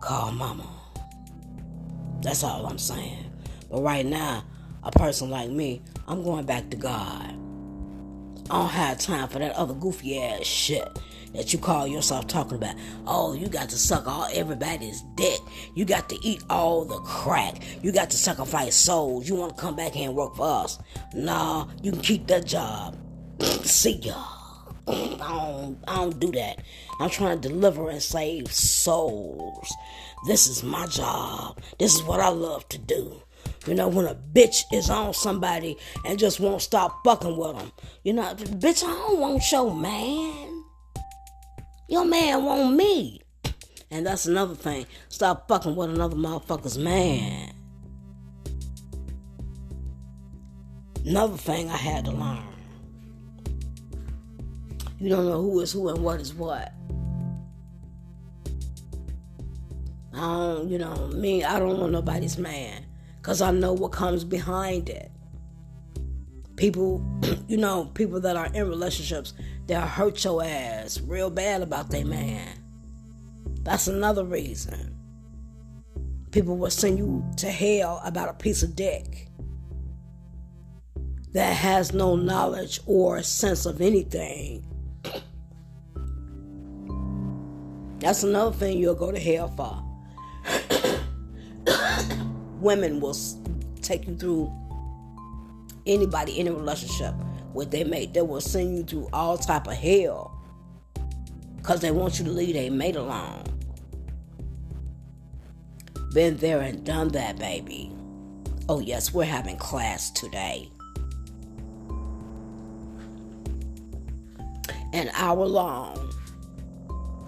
Call 0.00 0.30
mama. 0.30 0.68
That's 2.22 2.44
all 2.44 2.64
I'm 2.66 2.78
saying. 2.78 3.30
But 3.68 3.82
right 3.82 4.06
now, 4.06 4.44
a 4.84 4.92
person 4.92 5.30
like 5.30 5.50
me, 5.50 5.82
I'm 6.06 6.22
going 6.22 6.44
back 6.44 6.70
to 6.70 6.76
God. 6.76 7.34
I 8.50 8.58
don't 8.58 8.68
have 8.68 8.98
time 8.98 9.28
for 9.28 9.40
that 9.40 9.52
other 9.56 9.74
goofy 9.74 10.20
ass 10.22 10.46
shit 10.46 10.86
that 11.34 11.52
you 11.52 11.58
call 11.58 11.86
yourself 11.86 12.26
talking 12.26 12.56
about. 12.56 12.76
Oh, 13.06 13.34
you 13.34 13.48
got 13.48 13.68
to 13.70 13.78
suck 13.78 14.06
all 14.06 14.28
everybody's 14.32 15.02
dick. 15.16 15.40
You 15.74 15.84
got 15.84 16.08
to 16.10 16.18
eat 16.22 16.42
all 16.50 16.84
the 16.84 16.98
crack. 16.98 17.62
You 17.82 17.92
got 17.92 18.10
to 18.10 18.16
sacrifice 18.16 18.74
souls. 18.74 19.28
You 19.28 19.34
want 19.34 19.56
to 19.56 19.60
come 19.60 19.76
back 19.76 19.92
here 19.92 20.08
and 20.08 20.16
work 20.16 20.36
for 20.36 20.64
us? 20.64 20.78
Nah, 21.14 21.68
you 21.82 21.92
can 21.92 22.00
keep 22.00 22.26
that 22.28 22.46
job. 22.46 22.96
See 23.62 23.98
ya. 23.98 24.14
I 24.88 25.16
don't, 25.18 25.78
I 25.86 25.96
don't 25.96 26.18
do 26.18 26.32
that. 26.32 26.62
I'm 26.98 27.10
trying 27.10 27.40
to 27.40 27.48
deliver 27.48 27.88
and 27.88 28.02
save 28.02 28.52
souls. 28.52 29.72
This 30.26 30.46
is 30.46 30.62
my 30.62 30.86
job. 30.86 31.58
This 31.78 31.94
is 31.94 32.02
what 32.02 32.20
I 32.20 32.28
love 32.28 32.68
to 32.70 32.78
do. 32.78 33.22
You 33.66 33.74
know, 33.74 33.88
when 33.88 34.06
a 34.06 34.14
bitch 34.14 34.64
is 34.72 34.90
on 34.90 35.14
somebody 35.14 35.76
and 36.04 36.18
just 36.18 36.40
won't 36.40 36.62
stop 36.62 37.04
fucking 37.04 37.36
with 37.36 37.56
them. 37.56 37.72
You 38.02 38.14
know, 38.14 38.34
bitch, 38.34 38.82
I 38.82 38.88
don't 38.88 39.20
want 39.20 39.52
your 39.52 39.72
man. 39.74 40.51
Your 41.92 42.06
man 42.06 42.42
want 42.42 42.74
me. 42.74 43.20
And 43.90 44.06
that's 44.06 44.24
another 44.24 44.54
thing. 44.54 44.86
Stop 45.10 45.46
fucking 45.46 45.76
with 45.76 45.90
another 45.90 46.16
motherfucker's 46.16 46.78
man. 46.78 47.52
Another 51.04 51.36
thing 51.36 51.68
I 51.68 51.76
had 51.76 52.06
to 52.06 52.12
learn. 52.12 52.46
You 55.00 55.10
don't 55.10 55.26
know 55.26 55.42
who 55.42 55.60
is 55.60 55.72
who 55.72 55.90
and 55.90 56.02
what 56.02 56.18
is 56.18 56.32
what. 56.32 56.72
I 60.14 60.18
don't, 60.18 60.70
you 60.70 60.78
know, 60.78 61.08
me, 61.08 61.44
I 61.44 61.58
don't 61.58 61.78
want 61.78 61.92
nobody's 61.92 62.38
man 62.38 62.86
because 63.16 63.42
I 63.42 63.50
know 63.50 63.74
what 63.74 63.92
comes 63.92 64.24
behind 64.24 64.88
it. 64.88 65.11
People, 66.62 67.02
you 67.48 67.56
know, 67.56 67.86
people 67.86 68.20
that 68.20 68.36
are 68.36 68.46
in 68.46 68.68
relationships, 68.68 69.34
they'll 69.66 69.80
hurt 69.80 70.22
your 70.22 70.44
ass 70.44 71.00
real 71.00 71.28
bad 71.28 71.60
about 71.60 71.90
their 71.90 72.04
man. 72.04 72.56
That's 73.64 73.88
another 73.88 74.24
reason. 74.24 74.96
People 76.30 76.56
will 76.56 76.70
send 76.70 76.98
you 76.98 77.28
to 77.38 77.50
hell 77.50 78.00
about 78.04 78.28
a 78.28 78.34
piece 78.34 78.62
of 78.62 78.76
dick 78.76 79.26
that 81.32 81.52
has 81.52 81.92
no 81.92 82.14
knowledge 82.14 82.78
or 82.86 83.24
sense 83.24 83.66
of 83.66 83.80
anything. 83.80 84.64
That's 87.98 88.22
another 88.22 88.54
thing 88.56 88.78
you'll 88.78 88.94
go 88.94 89.10
to 89.10 89.18
hell 89.18 89.48
for 89.48 89.82
women 92.60 93.00
will 93.00 93.16
take 93.80 94.06
you 94.06 94.14
through 94.14 94.61
anybody 95.86 96.38
in 96.38 96.48
a 96.48 96.52
relationship 96.52 97.14
with 97.54 97.70
their 97.70 97.84
mate. 97.84 98.14
They 98.14 98.22
will 98.22 98.40
send 98.40 98.76
you 98.76 98.84
through 98.84 99.08
all 99.12 99.38
type 99.38 99.66
of 99.66 99.74
hell 99.74 100.38
because 101.56 101.80
they 101.80 101.90
want 101.90 102.18
you 102.18 102.24
to 102.24 102.30
leave 102.30 102.56
a 102.56 102.70
mate 102.70 102.96
alone. 102.96 103.44
Been 106.12 106.36
there 106.36 106.60
and 106.60 106.84
done 106.84 107.08
that, 107.08 107.38
baby. 107.38 107.90
Oh, 108.68 108.80
yes, 108.80 109.14
we're 109.14 109.24
having 109.24 109.56
class 109.56 110.10
today. 110.10 110.68
An 114.92 115.10
hour 115.14 115.46
long 115.46 116.12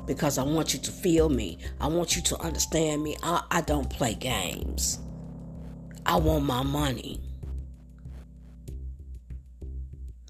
because 0.06 0.38
I 0.38 0.42
want 0.42 0.74
you 0.74 0.80
to 0.80 0.90
feel 0.90 1.28
me. 1.28 1.58
I 1.80 1.86
want 1.86 2.14
you 2.14 2.22
to 2.22 2.40
understand 2.40 3.02
me. 3.02 3.16
I, 3.22 3.42
I 3.50 3.60
don't 3.62 3.88
play 3.88 4.14
games. 4.14 4.98
I 6.06 6.16
want 6.16 6.44
my 6.44 6.62
money. 6.62 7.20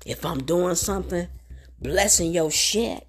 If 0.05 0.27
I'm 0.27 0.43
doing 0.45 0.75
something, 0.75 1.29
blessing 1.81 2.33
your 2.33 2.51
shit, 2.51 3.07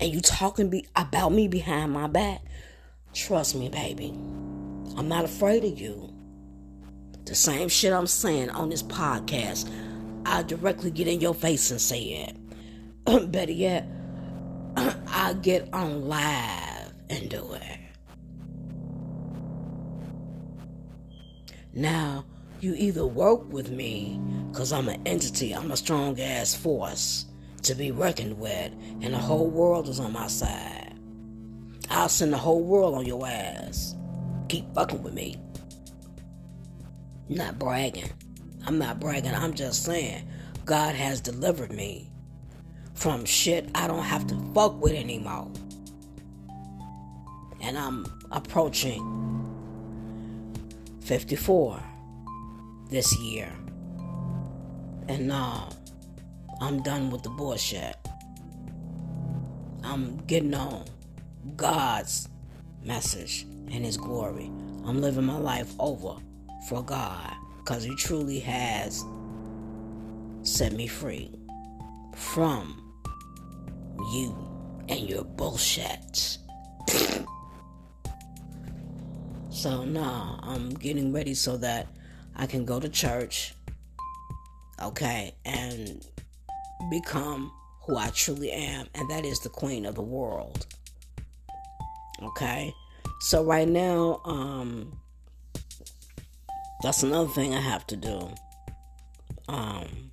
and 0.00 0.12
you 0.12 0.20
talking 0.20 0.70
be, 0.70 0.86
about 0.94 1.32
me 1.32 1.48
behind 1.48 1.92
my 1.92 2.06
back, 2.06 2.42
trust 3.12 3.54
me, 3.54 3.68
baby. 3.68 4.10
I'm 4.96 5.08
not 5.08 5.24
afraid 5.24 5.64
of 5.64 5.78
you. 5.78 6.12
The 7.24 7.34
same 7.34 7.68
shit 7.68 7.92
I'm 7.92 8.06
saying 8.06 8.50
on 8.50 8.68
this 8.68 8.82
podcast, 8.82 9.70
I 10.26 10.42
directly 10.42 10.90
get 10.90 11.08
in 11.08 11.20
your 11.20 11.34
face 11.34 11.70
and 11.70 11.80
say 11.80 12.00
it. 12.00 12.36
Better 13.32 13.52
yet, 13.52 13.88
I 14.76 15.34
get 15.40 15.68
on 15.72 16.08
live 16.08 16.92
and 17.10 17.28
do 17.28 17.52
it. 17.54 17.78
Now, 21.72 22.24
you 22.60 22.74
either 22.76 23.06
work 23.06 23.52
with 23.52 23.70
me, 23.70 24.20
because 24.50 24.72
I'm 24.72 24.88
an 24.88 25.02
entity, 25.06 25.52
I'm 25.52 25.70
a 25.70 25.76
strong 25.76 26.20
ass 26.20 26.54
force 26.54 27.26
to 27.62 27.74
be 27.74 27.90
reckoned 27.90 28.38
with, 28.38 28.72
and 29.02 29.14
the 29.14 29.18
whole 29.18 29.48
world 29.48 29.88
is 29.88 30.00
on 30.00 30.12
my 30.12 30.26
side. 30.26 30.98
I'll 31.90 32.08
send 32.08 32.32
the 32.32 32.38
whole 32.38 32.62
world 32.62 32.94
on 32.94 33.06
your 33.06 33.26
ass. 33.26 33.94
Keep 34.48 34.74
fucking 34.74 35.02
with 35.02 35.14
me. 35.14 35.36
Not 37.28 37.58
bragging. 37.58 38.10
I'm 38.66 38.78
not 38.78 39.00
bragging, 39.00 39.34
I'm 39.34 39.54
just 39.54 39.84
saying 39.84 40.28
God 40.64 40.94
has 40.94 41.20
delivered 41.20 41.72
me 41.72 42.10
from 42.94 43.24
shit 43.24 43.68
I 43.74 43.86
don't 43.86 44.02
have 44.02 44.26
to 44.28 44.36
fuck 44.54 44.80
with 44.80 44.92
anymore. 44.92 45.50
And 47.60 47.78
I'm 47.78 48.06
approaching 48.30 49.02
54 51.00 51.82
this 52.90 53.16
year. 53.18 53.50
And 55.08 55.28
now 55.28 55.68
I'm 56.60 56.82
done 56.82 57.10
with 57.10 57.22
the 57.22 57.30
bullshit. 57.30 57.96
I'm 59.82 60.16
getting 60.26 60.54
on 60.54 60.84
God's 61.56 62.28
message 62.82 63.42
and 63.70 63.84
His 63.84 63.96
glory. 63.96 64.46
I'm 64.86 65.00
living 65.00 65.24
my 65.24 65.38
life 65.38 65.72
over 65.78 66.16
for 66.68 66.82
God 66.82 67.32
because 67.58 67.84
He 67.84 67.94
truly 67.96 68.38
has 68.40 69.04
set 70.42 70.72
me 70.72 70.86
free 70.86 71.30
from 72.14 72.80
you 74.12 74.36
and 74.88 75.00
your 75.08 75.24
bullshit. 75.24 76.38
so 79.50 79.84
now 79.84 80.38
I'm 80.42 80.70
getting 80.70 81.12
ready 81.12 81.34
so 81.34 81.56
that 81.58 81.88
I 82.36 82.46
can 82.46 82.64
go 82.64 82.80
to 82.80 82.88
church, 82.88 83.54
okay, 84.82 85.34
and 85.44 86.04
become 86.90 87.52
who 87.82 87.96
I 87.96 88.08
truly 88.10 88.50
am, 88.50 88.86
and 88.94 89.10
that 89.10 89.24
is 89.24 89.40
the 89.40 89.48
queen 89.48 89.86
of 89.86 89.94
the 89.94 90.02
world. 90.02 90.66
Okay? 92.22 92.72
So 93.20 93.44
right 93.44 93.68
now, 93.68 94.20
um 94.24 94.98
that's 96.82 97.02
another 97.02 97.30
thing 97.30 97.54
I 97.54 97.60
have 97.60 97.86
to 97.88 97.96
do. 97.96 98.30
Um 99.48 100.10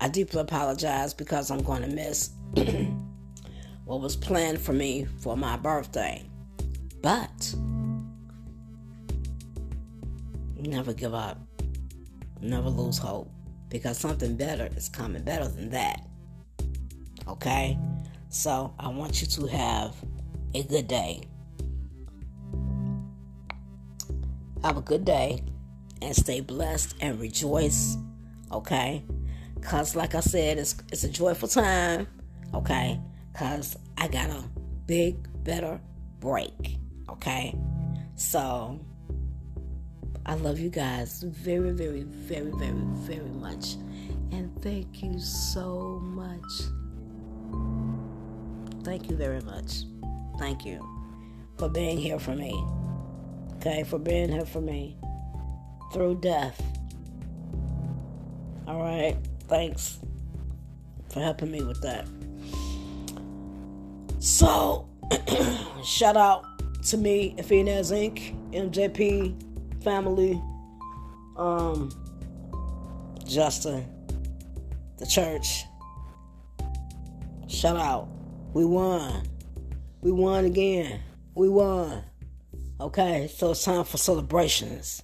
I 0.00 0.08
deeply 0.08 0.40
apologize 0.40 1.12
because 1.12 1.50
I'm 1.50 1.62
going 1.62 1.82
to 1.82 1.88
miss 1.88 2.30
what 3.84 4.00
was 4.00 4.14
planned 4.14 4.60
for 4.60 4.72
me 4.72 5.06
for 5.20 5.36
my 5.36 5.56
birthday. 5.56 6.24
But 7.02 7.54
never 10.58 10.92
give 10.92 11.14
up. 11.14 11.38
Never 12.40 12.68
lose 12.68 12.98
hope 12.98 13.30
because 13.68 13.98
something 13.98 14.36
better 14.36 14.68
is 14.76 14.88
coming, 14.88 15.22
better 15.22 15.48
than 15.48 15.70
that. 15.70 16.02
Okay? 17.26 17.78
So 18.28 18.74
I 18.78 18.88
want 18.88 19.20
you 19.20 19.26
to 19.28 19.46
have 19.46 19.94
a 20.54 20.62
good 20.62 20.88
day. 20.88 21.22
Have 24.62 24.76
a 24.76 24.82
good 24.82 25.04
day 25.04 25.42
and 26.02 26.14
stay 26.14 26.40
blessed 26.40 26.94
and 27.00 27.20
rejoice. 27.20 27.96
Okay? 28.52 29.04
Cause 29.62 29.96
like 29.96 30.14
I 30.14 30.20
said, 30.20 30.58
it's 30.58 30.76
it's 30.92 31.04
a 31.04 31.08
joyful 31.08 31.48
time. 31.48 32.06
Okay? 32.54 33.00
Cause 33.34 33.76
I 33.96 34.08
got 34.08 34.30
a 34.30 34.44
big, 34.86 35.16
better 35.44 35.80
break. 36.20 36.78
Okay? 37.08 37.54
So 38.14 38.80
I 40.28 40.34
love 40.34 40.60
you 40.60 40.68
guys 40.68 41.22
very, 41.22 41.70
very, 41.70 42.02
very, 42.02 42.50
very, 42.50 42.70
very 42.70 43.30
much. 43.30 43.76
And 44.30 44.54
thank 44.60 45.02
you 45.02 45.18
so 45.18 46.00
much. 46.02 46.52
Thank 48.84 49.08
you 49.08 49.16
very 49.16 49.40
much. 49.40 49.84
Thank 50.38 50.66
you 50.66 50.86
for 51.56 51.70
being 51.70 51.96
here 51.96 52.18
for 52.18 52.36
me. 52.36 52.62
Okay, 53.56 53.84
for 53.84 53.98
being 53.98 54.30
here 54.30 54.44
for 54.44 54.60
me 54.60 54.98
through 55.94 56.20
death. 56.20 56.60
All 58.66 58.82
right, 58.82 59.16
thanks 59.48 59.98
for 61.08 61.20
helping 61.20 61.50
me 61.50 61.62
with 61.62 61.80
that. 61.80 62.06
So, 64.18 64.90
shout 65.82 66.18
out 66.18 66.44
to 66.88 66.98
me, 66.98 67.34
Athena's 67.38 67.92
Inc., 67.92 68.34
MJP 68.52 69.47
family, 69.88 70.42
um, 71.38 71.90
Justin, 73.24 73.86
the 74.98 75.06
church. 75.06 75.64
Shout 77.46 77.76
out. 77.76 78.06
We 78.52 78.66
won. 78.66 79.26
We 80.02 80.12
won 80.12 80.44
again. 80.44 81.00
We 81.34 81.48
won. 81.48 82.04
Okay, 82.78 83.30
so 83.34 83.52
it's 83.52 83.64
time 83.64 83.84
for 83.84 83.96
celebrations 83.96 85.02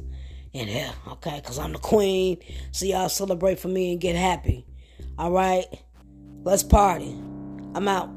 in 0.53 0.69
here, 0.69 0.93
okay? 1.13 1.37
Because 1.37 1.59
I'm 1.59 1.73
the 1.73 1.79
queen, 1.79 2.37
so 2.71 2.85
y'all 2.85 3.09
celebrate 3.09 3.59
for 3.59 3.69
me 3.69 3.93
and 3.93 4.01
get 4.01 4.17
happy. 4.17 4.67
All 5.17 5.33
right? 5.33 5.65
Let's 6.43 6.63
party. 6.63 7.17
I'm 7.75 7.89
out. 7.89 8.11